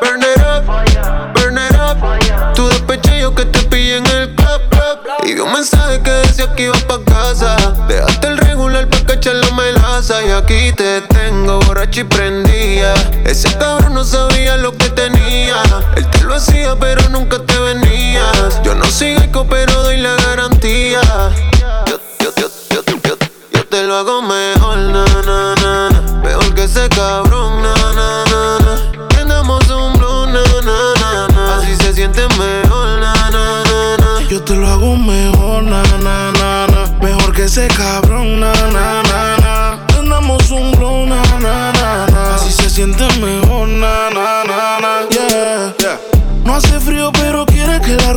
Burn 0.00 0.22
it 0.22 0.40
up, 0.40 0.66
burn 1.34 1.56
it 1.56 1.76
up. 1.76 2.54
Tu 2.54 2.66
despeche 2.68 3.32
que 3.36 3.44
te 3.44 3.60
pillé 3.68 3.98
en 3.98 4.06
el 4.06 4.34
club, 4.34 4.60
club. 4.70 4.98
Y 5.24 5.34
vi 5.34 5.40
un 5.40 5.52
mensaje 5.52 6.00
que 6.02 6.10
decía 6.10 6.52
que 6.56 6.64
ibas 6.64 6.82
pa' 6.82 6.98
casa. 7.04 7.56
Dejaste 7.86 8.26
el 8.26 8.43
melaza. 10.04 10.24
Y 10.24 10.30
aquí 10.30 10.72
te 10.72 11.02
tengo 11.02 11.60
borracho 11.60 12.00
y 12.00 12.04
prendía. 12.04 12.94
Ese 13.24 13.56
cabrón 13.58 13.94
no 13.94 14.04
sabía 14.04 14.56
lo 14.56 14.72
que 14.76 14.90
tenía. 14.90 15.62
Él 15.96 16.08
te 16.10 16.24
lo 16.24 16.34
hacía, 16.34 16.76
pero 16.78 17.08
nunca 17.08 17.38
te 17.38 17.58
venías. 17.58 18.62
Yo 18.62 18.74
no 18.74 18.84
soy 18.86 19.16
eco, 19.16 19.46
pero 19.48 19.82
doy 19.82 19.98
la 19.98 20.14
garantía. 20.16 21.00
Yo, 21.86 21.98
yo, 22.20 22.32
yo, 22.36 22.48
yo, 22.70 22.82
yo, 23.02 23.16
yo 23.52 23.66
te 23.66 23.82
lo 23.84 23.96
hago 23.96 24.22
mejor, 24.22 24.78
na, 24.78 25.04
na, 25.26 25.54
na. 25.62 26.20
Mejor 26.22 26.54
que 26.54 26.64
ese 26.64 26.88
cabrón, 26.88 27.23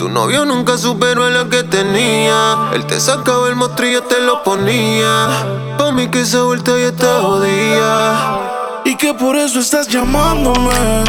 Tu 0.00 0.08
novio 0.08 0.46
nunca 0.46 0.78
superó 0.78 1.26
a 1.26 1.30
la 1.30 1.44
que 1.50 1.62
tenía. 1.62 2.70
Él 2.72 2.86
te 2.86 2.98
sacaba 2.98 3.50
el 3.50 3.54
mostrillo, 3.54 4.02
te 4.04 4.18
lo 4.18 4.42
ponía. 4.42 5.28
Pa' 5.76 5.92
mí 5.92 6.08
que 6.08 6.22
esa 6.22 6.40
vuelta 6.40 6.70
ya 6.70 6.86
está 6.86 7.20
jodida. 7.20 8.80
Y 8.86 8.96
que 8.96 9.12
por 9.12 9.36
eso 9.36 9.60
estás 9.60 9.88
llamándome. 9.88 11.04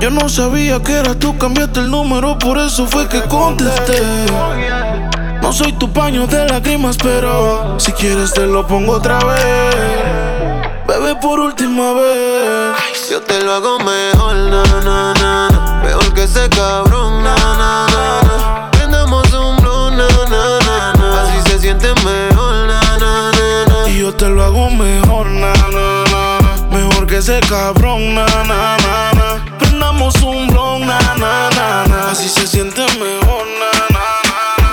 Yo 0.00 0.10
no 0.10 0.28
sabía 0.28 0.82
que 0.82 0.92
eras 0.94 1.20
tú, 1.20 1.38
cambiaste 1.38 1.78
el 1.78 1.88
número, 1.92 2.36
por 2.36 2.58
eso 2.58 2.84
fue 2.84 3.06
que 3.06 3.22
contesté. 3.22 4.02
No 5.40 5.52
soy 5.52 5.72
tu 5.74 5.92
paño 5.92 6.26
de 6.26 6.46
lágrimas, 6.46 6.96
pero 6.96 7.78
si 7.78 7.92
quieres 7.92 8.32
te 8.32 8.44
lo 8.44 8.66
pongo 8.66 8.94
otra 8.94 9.20
vez. 9.20 9.76
Bebé, 10.84 11.14
por 11.22 11.38
última 11.38 11.92
vez. 11.92 13.08
Yo 13.08 13.22
te 13.22 13.40
lo 13.40 13.52
hago 13.52 13.78
mejor, 13.78 14.34
na, 14.34 14.64
na, 14.82 15.14
na 15.14 15.57
que 16.14 16.24
ese 16.24 16.48
cabrón, 16.50 17.22
na, 17.22 17.34
na, 17.34 17.86
na, 17.86 18.22
na. 18.22 18.70
Prendamos 18.72 19.32
un 19.32 19.56
blue, 19.56 19.90
na, 19.90 20.06
na, 20.30 20.58
na, 20.66 20.92
na. 20.92 21.22
Así 21.22 21.50
se 21.50 21.58
siente 21.58 21.88
mejor, 22.04 22.66
na, 22.66 22.80
na, 22.98 23.32
na, 23.32 23.64
na. 23.66 23.88
Y 23.88 23.98
yo 24.00 24.14
te 24.14 24.28
lo 24.28 24.44
hago 24.44 24.70
mejor, 24.70 25.26
na, 25.26 25.52
na, 25.52 26.04
na. 26.12 26.76
Mejor 26.76 27.06
que 27.06 27.18
ese 27.18 27.40
cabrón, 27.48 28.14
na, 28.14 28.26
na, 28.26 28.76
na, 28.84 29.12
na. 29.14 29.58
Prendamos 29.58 30.14
un 30.22 30.48
blon, 30.48 30.86
na, 30.86 30.98
na, 31.18 31.50
na, 31.50 31.86
na. 31.86 32.10
Así 32.10 32.28
se 32.28 32.46
siente 32.46 32.82
mejor, 32.98 33.46
na, 33.60 33.70
na, 33.90 34.06
na, 34.28 34.72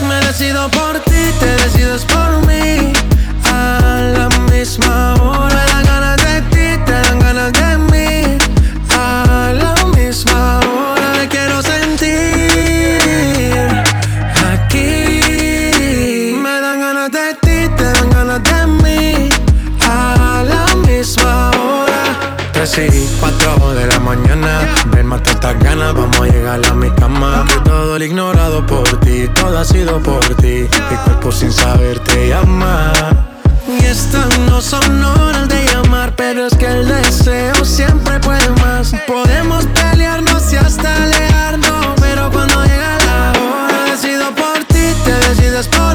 na. 0.00 0.08
Me 0.08 0.20
decido 0.26 0.68
por 0.70 0.98
ti, 1.00 1.32
te 1.40 1.56
decides 1.56 2.04
por 2.04 2.46
mí. 2.46 2.92
A 3.46 4.12
la 4.16 4.28
misma 4.50 5.03
mañana. 24.16 24.60
Ven, 24.86 25.06
mata 25.06 25.30
estas 25.30 25.58
ganas, 25.58 25.94
vamos 25.94 26.20
a 26.20 26.24
llegar 26.26 26.60
a 26.64 26.74
mi 26.74 26.90
cama. 26.90 27.44
Que 27.48 27.60
todo 27.60 27.96
el 27.96 28.02
ignorado 28.02 28.64
por 28.66 28.88
ti, 29.00 29.28
todo 29.34 29.58
ha 29.58 29.64
sido 29.64 30.00
por 30.00 30.24
ti. 30.36 30.68
Mi 30.90 30.96
cuerpo 31.04 31.32
sin 31.32 31.52
saber 31.52 31.98
te 32.00 32.28
llama. 32.28 32.92
Y 33.66 33.84
estas 33.84 34.38
no 34.40 34.60
son 34.60 35.02
horas 35.02 35.48
de 35.48 35.64
llamar, 35.66 36.14
pero 36.16 36.46
es 36.46 36.56
que 36.56 36.66
el 36.66 36.86
deseo 36.86 37.64
siempre 37.64 38.20
puede 38.20 38.48
más. 38.62 38.94
Podemos 39.06 39.66
pelearnos 39.66 40.52
y 40.52 40.56
hasta 40.56 41.02
alejarnos, 41.02 41.86
pero 42.00 42.30
cuando 42.30 42.62
llega 42.64 42.98
la 43.06 43.32
hora, 43.32 43.90
decido 43.90 44.26
por 44.34 44.64
ti, 44.64 44.94
te 45.04 45.28
decides 45.28 45.68
por 45.68 45.93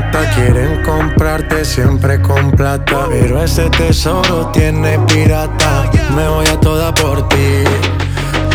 mata. 0.00 0.30
Quieren 0.34 0.82
comprarte 0.82 1.64
siempre 1.64 2.20
con 2.20 2.50
plata. 2.52 3.06
Pero 3.08 3.42
ese 3.42 3.68
tesoro 3.70 4.50
tiene 4.52 4.98
pirata. 5.00 5.90
Me 6.14 6.28
voy 6.28 6.46
a 6.46 6.58
toda 6.60 6.94
por 6.94 7.28
ti. 7.28 7.64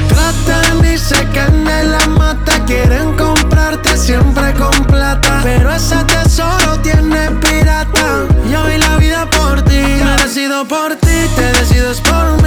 Tratan, 0.07 0.81
dice 0.81 1.15
que 1.33 1.45
de 1.69 1.83
la 1.83 2.07
mata. 2.07 2.63
Quieren 2.65 3.15
comprarte 3.15 3.97
siempre 3.97 4.53
con 4.53 4.85
plata. 4.85 5.41
Pero 5.43 5.71
ese 5.73 5.97
tesoro 6.05 6.79
tiene 6.81 7.31
pirata. 7.41 8.25
Yo 8.51 8.63
vi 8.65 8.77
la 8.77 8.95
vida 8.97 9.29
por 9.29 9.61
ti. 9.63 9.83
Me 10.05 10.23
decido 10.23 10.65
por 10.67 10.95
ti, 10.95 11.17
te 11.35 11.45
decides 11.59 11.99
por 12.01 12.41
mí. 12.41 12.42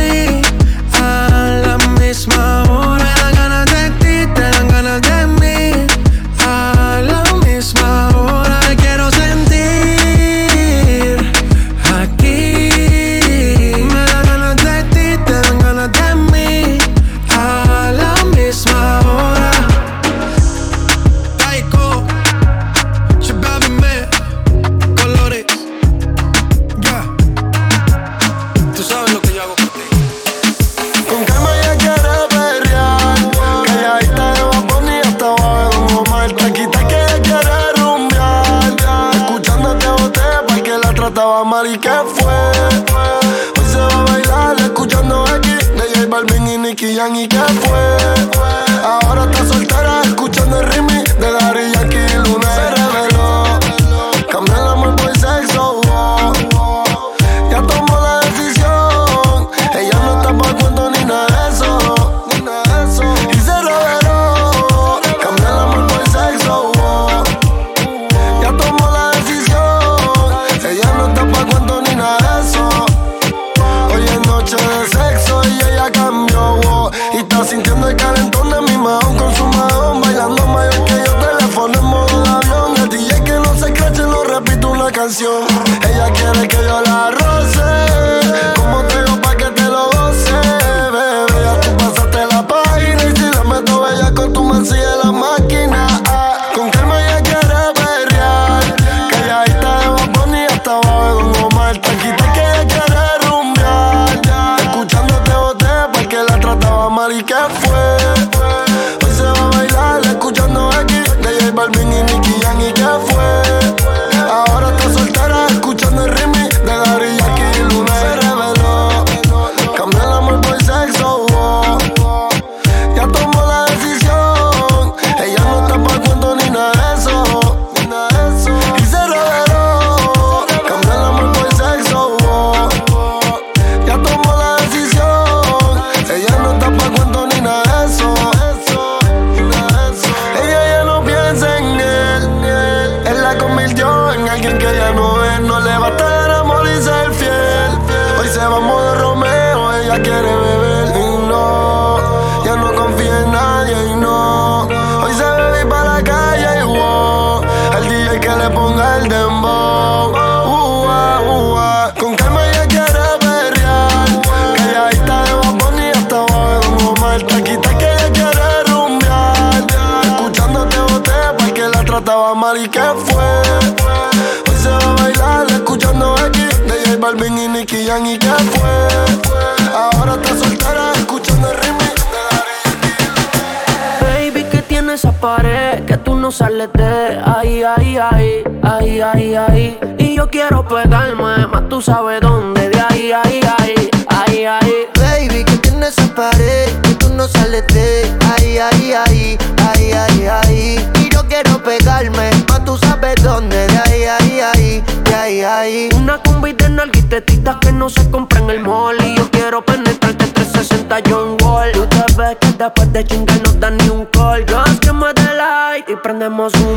Tú 191.77 191.83
sabes 191.83 192.23
dónde, 192.23 192.71
de 192.71 192.81
ahí, 192.89 193.13
ahí, 193.13 193.41
ahí, 193.59 193.91
ahí, 194.09 194.45
ahí. 194.47 194.87
Baby, 194.99 195.45
que 195.45 195.59
tiene 195.59 195.89
esa 195.89 196.07
pared 196.15 196.71
que 196.83 196.95
tú 196.95 197.11
no 197.11 197.29
sales 197.29 197.67
de 197.67 198.17
ahí, 198.31 198.57
ahí, 198.57 198.95
ahí, 198.95 199.39
ahí, 199.59 199.93
ahí, 199.93 200.27
ahí. 200.27 200.91
Y 200.99 201.11
yo 201.13 201.23
quiero 201.29 201.63
pegarme, 201.63 202.31
más 202.49 202.65
tú 202.65 202.79
sabes 202.79 203.23
dónde, 203.23 203.67
de 203.67 203.79
ahí, 203.79 204.05
ahí, 204.05 204.41
ahí, 204.41 204.85
de 205.05 205.15
ahí, 205.15 205.41
ahí. 205.43 205.89
Una 205.97 206.17
combi 206.23 206.55
de 206.55 206.71
nalguitetitas 206.71 207.57
que 207.57 207.73
no 207.73 207.91
se 207.91 208.11
compra 208.11 208.39
en 208.39 208.49
el 208.49 208.61
mall. 208.61 208.97
Y 209.05 209.15
yo 209.15 209.31
quiero 209.31 209.63
penetrarte 209.63 210.29
360 210.29 211.03
John 211.11 211.37
Wall. 211.43 211.73
Tú 211.73 211.87
te 211.89 212.07
ves 212.17 212.39
que 212.41 212.53
después 212.57 212.91
de 212.95 213.05
chingar 213.05 213.39
no 213.45 213.53
da 213.53 213.71
ni 213.71 213.87
un 213.91 214.07
call. 214.07 214.47
Just 214.49 214.79
que 214.81 214.95
me 214.95 215.13
light 215.37 215.87
y 215.91 215.97
prendemos 215.97 216.55
un 216.55 216.76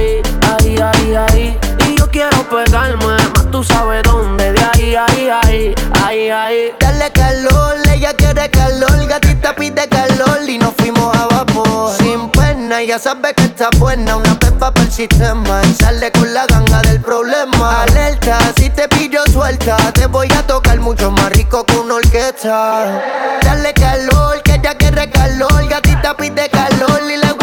ahí, 0.00 0.22
ahí, 0.42 0.76
ahí, 0.78 1.16
ahí. 1.16 1.58
Y 1.86 1.98
yo 1.98 2.10
quiero 2.10 2.42
pegarme, 2.48 3.04
más 3.04 3.50
tú 3.50 3.62
sabes 3.62 4.02
dónde, 4.02 4.52
de 4.52 4.60
ahí, 4.60 4.94
ahí, 4.94 5.28
ahí, 5.42 5.74
ahí, 6.04 6.30
ahí. 6.30 6.72
Dale 6.78 7.10
calor, 7.12 7.76
ella 7.92 8.14
quiere 8.14 8.48
calor, 8.50 9.06
gatita 9.06 9.54
pide 9.54 9.88
calor 9.88 10.48
y 10.48 10.58
nos 10.58 10.74
fuimos 10.76 11.14
a 11.16 11.26
vapor. 11.26 11.94
Sin 11.98 12.30
pena, 12.30 12.82
ya 12.82 12.98
sabe 12.98 13.34
que 13.34 13.44
está 13.44 13.68
buena, 13.78 14.16
una 14.16 14.38
pepa 14.38 14.72
para 14.72 14.86
el 14.86 14.92
sistema. 14.92 15.60
Y 15.64 15.74
sale 15.74 16.10
con 16.12 16.32
la 16.32 16.46
ganga 16.46 16.80
del 16.82 17.00
problema. 17.00 17.82
Alerta, 17.82 18.38
si 18.56 18.70
te 18.70 18.88
pillo 18.88 19.20
suelta, 19.32 19.76
te 19.92 20.06
voy 20.06 20.28
a 20.32 20.46
tocar 20.46 20.78
mucho 20.80 21.10
más 21.10 21.30
rico 21.30 21.64
que 21.64 21.76
una 21.76 21.94
orquesta. 21.96 23.02
Dale 23.42 23.74
calor, 23.74 24.42
que 24.42 24.54
ella 24.54 24.74
quiere 24.74 25.10
calor, 25.10 25.68
gatita 25.68 26.16
pide 26.16 26.48
calor 26.48 27.00
y 27.10 27.16
le 27.16 27.39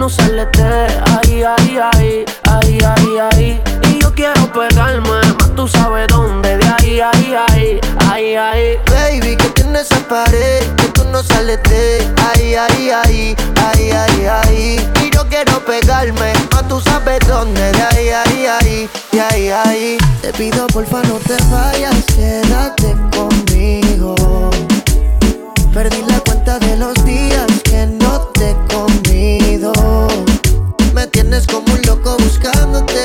no 0.00 0.08
sales 0.08 0.48
de 0.52 0.64
ahí, 0.64 1.42
ahí, 1.44 1.78
ahí, 1.92 2.24
ahí, 2.48 2.78
ahí, 2.80 3.18
ahí. 3.32 3.62
Y 3.90 3.98
yo 4.00 4.10
quiero 4.14 4.50
pegarme, 4.50 5.10
más 5.38 5.54
tú 5.54 5.68
sabes 5.68 6.08
dónde, 6.08 6.56
de 6.56 6.66
ahí, 6.66 7.00
ahí, 7.00 7.34
ahí, 7.34 7.80
ahí, 8.08 8.34
ahí. 8.34 8.78
Baby, 8.86 9.36
que 9.36 9.50
tiene 9.50 9.80
esa 9.80 9.98
pared 10.08 10.64
que 10.78 10.88
tú 10.94 11.04
no 11.12 11.22
sales 11.22 11.60
de 11.64 12.10
ahí, 12.32 12.54
ahí, 12.54 12.88
ahí, 12.88 13.36
ahí, 13.62 13.90
ahí, 13.90 14.26
ahí. 14.26 14.90
Y 15.04 15.10
yo 15.14 15.28
quiero 15.28 15.62
pegarme, 15.66 16.32
más 16.50 16.66
tú 16.66 16.80
sabes 16.80 17.18
dónde, 17.28 17.60
de 17.60 17.82
ahí, 17.82 18.08
ahí, 18.08 18.46
ahí, 18.46 18.88
de 19.12 19.20
ahí, 19.20 19.48
ahí. 19.50 19.98
Te 20.22 20.32
pido 20.32 20.66
porfa 20.68 21.02
no 21.02 21.16
te 21.16 21.36
vayas, 21.52 21.94
quédate 22.16 22.96
conmigo. 23.14 24.14
Perdí 25.74 26.02
la 26.08 26.20
cuenta 26.20 26.58
de 26.58 26.76
los 26.78 26.94
días 27.04 27.59
tienes 31.10 31.46
como 31.46 31.72
un 31.72 31.82
loco 31.82 32.16
buscándote, 32.18 33.04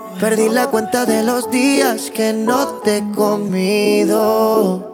Perdí 0.21 0.49
la 0.49 0.67
cuenta 0.67 1.07
de 1.07 1.23
los 1.23 1.49
días 1.49 2.11
que 2.11 2.31
no 2.31 2.79
te 2.83 2.97
he 2.97 3.11
comido. 3.11 4.85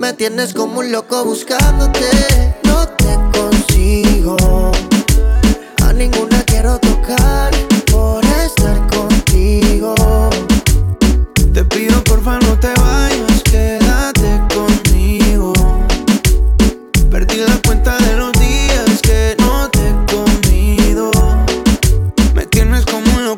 Me 0.00 0.14
tienes 0.14 0.54
como 0.54 0.78
un 0.78 0.90
loco 0.90 1.22
buscándote, 1.22 2.08
no 2.64 2.88
te 2.88 3.14
consigo. 3.38 4.59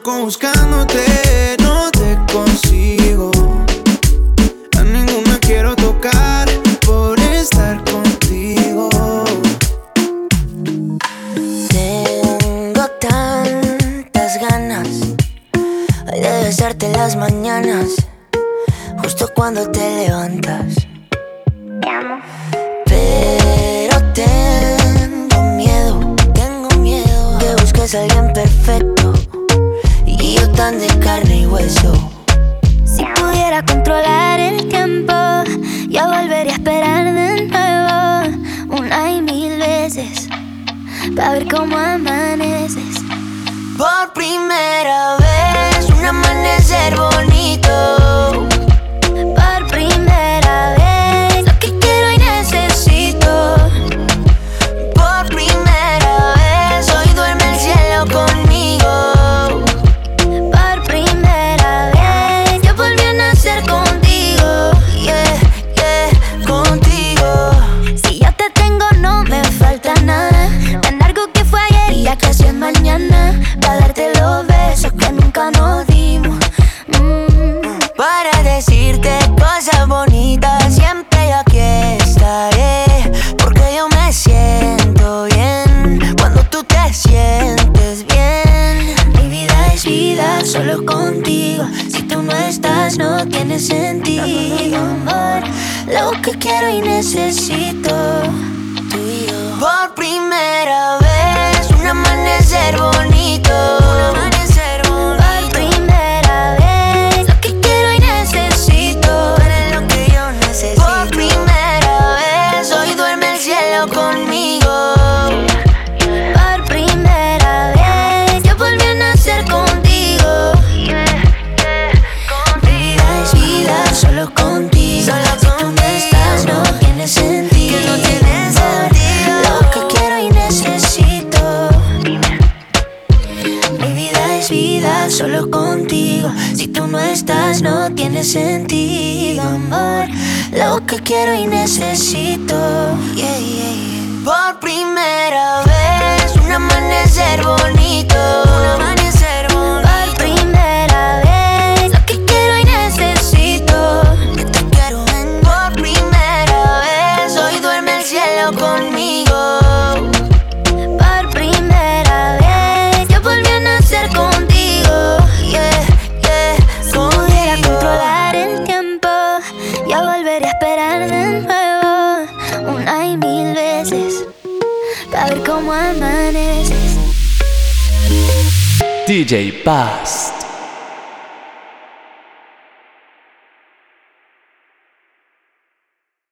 Buscándote, 0.05 1.57
no 1.61 1.91
te 1.93 2.19
consigo. 2.33 3.31
A 4.77 4.83
ninguna 4.83 5.39
quiero 5.41 5.77
tocar 5.77 6.49
por 6.85 7.19
estar 7.21 7.83
contigo. 7.85 8.89
Tengo 11.69 12.89
tantas 13.01 14.41
ganas 14.41 14.89
de 16.13 16.45
besarte 16.45 16.91
las 16.93 17.15
mañanas, 17.17 17.89
justo 19.03 19.31
cuando 19.35 19.71
te 19.71 20.07
levantas. 20.07 20.52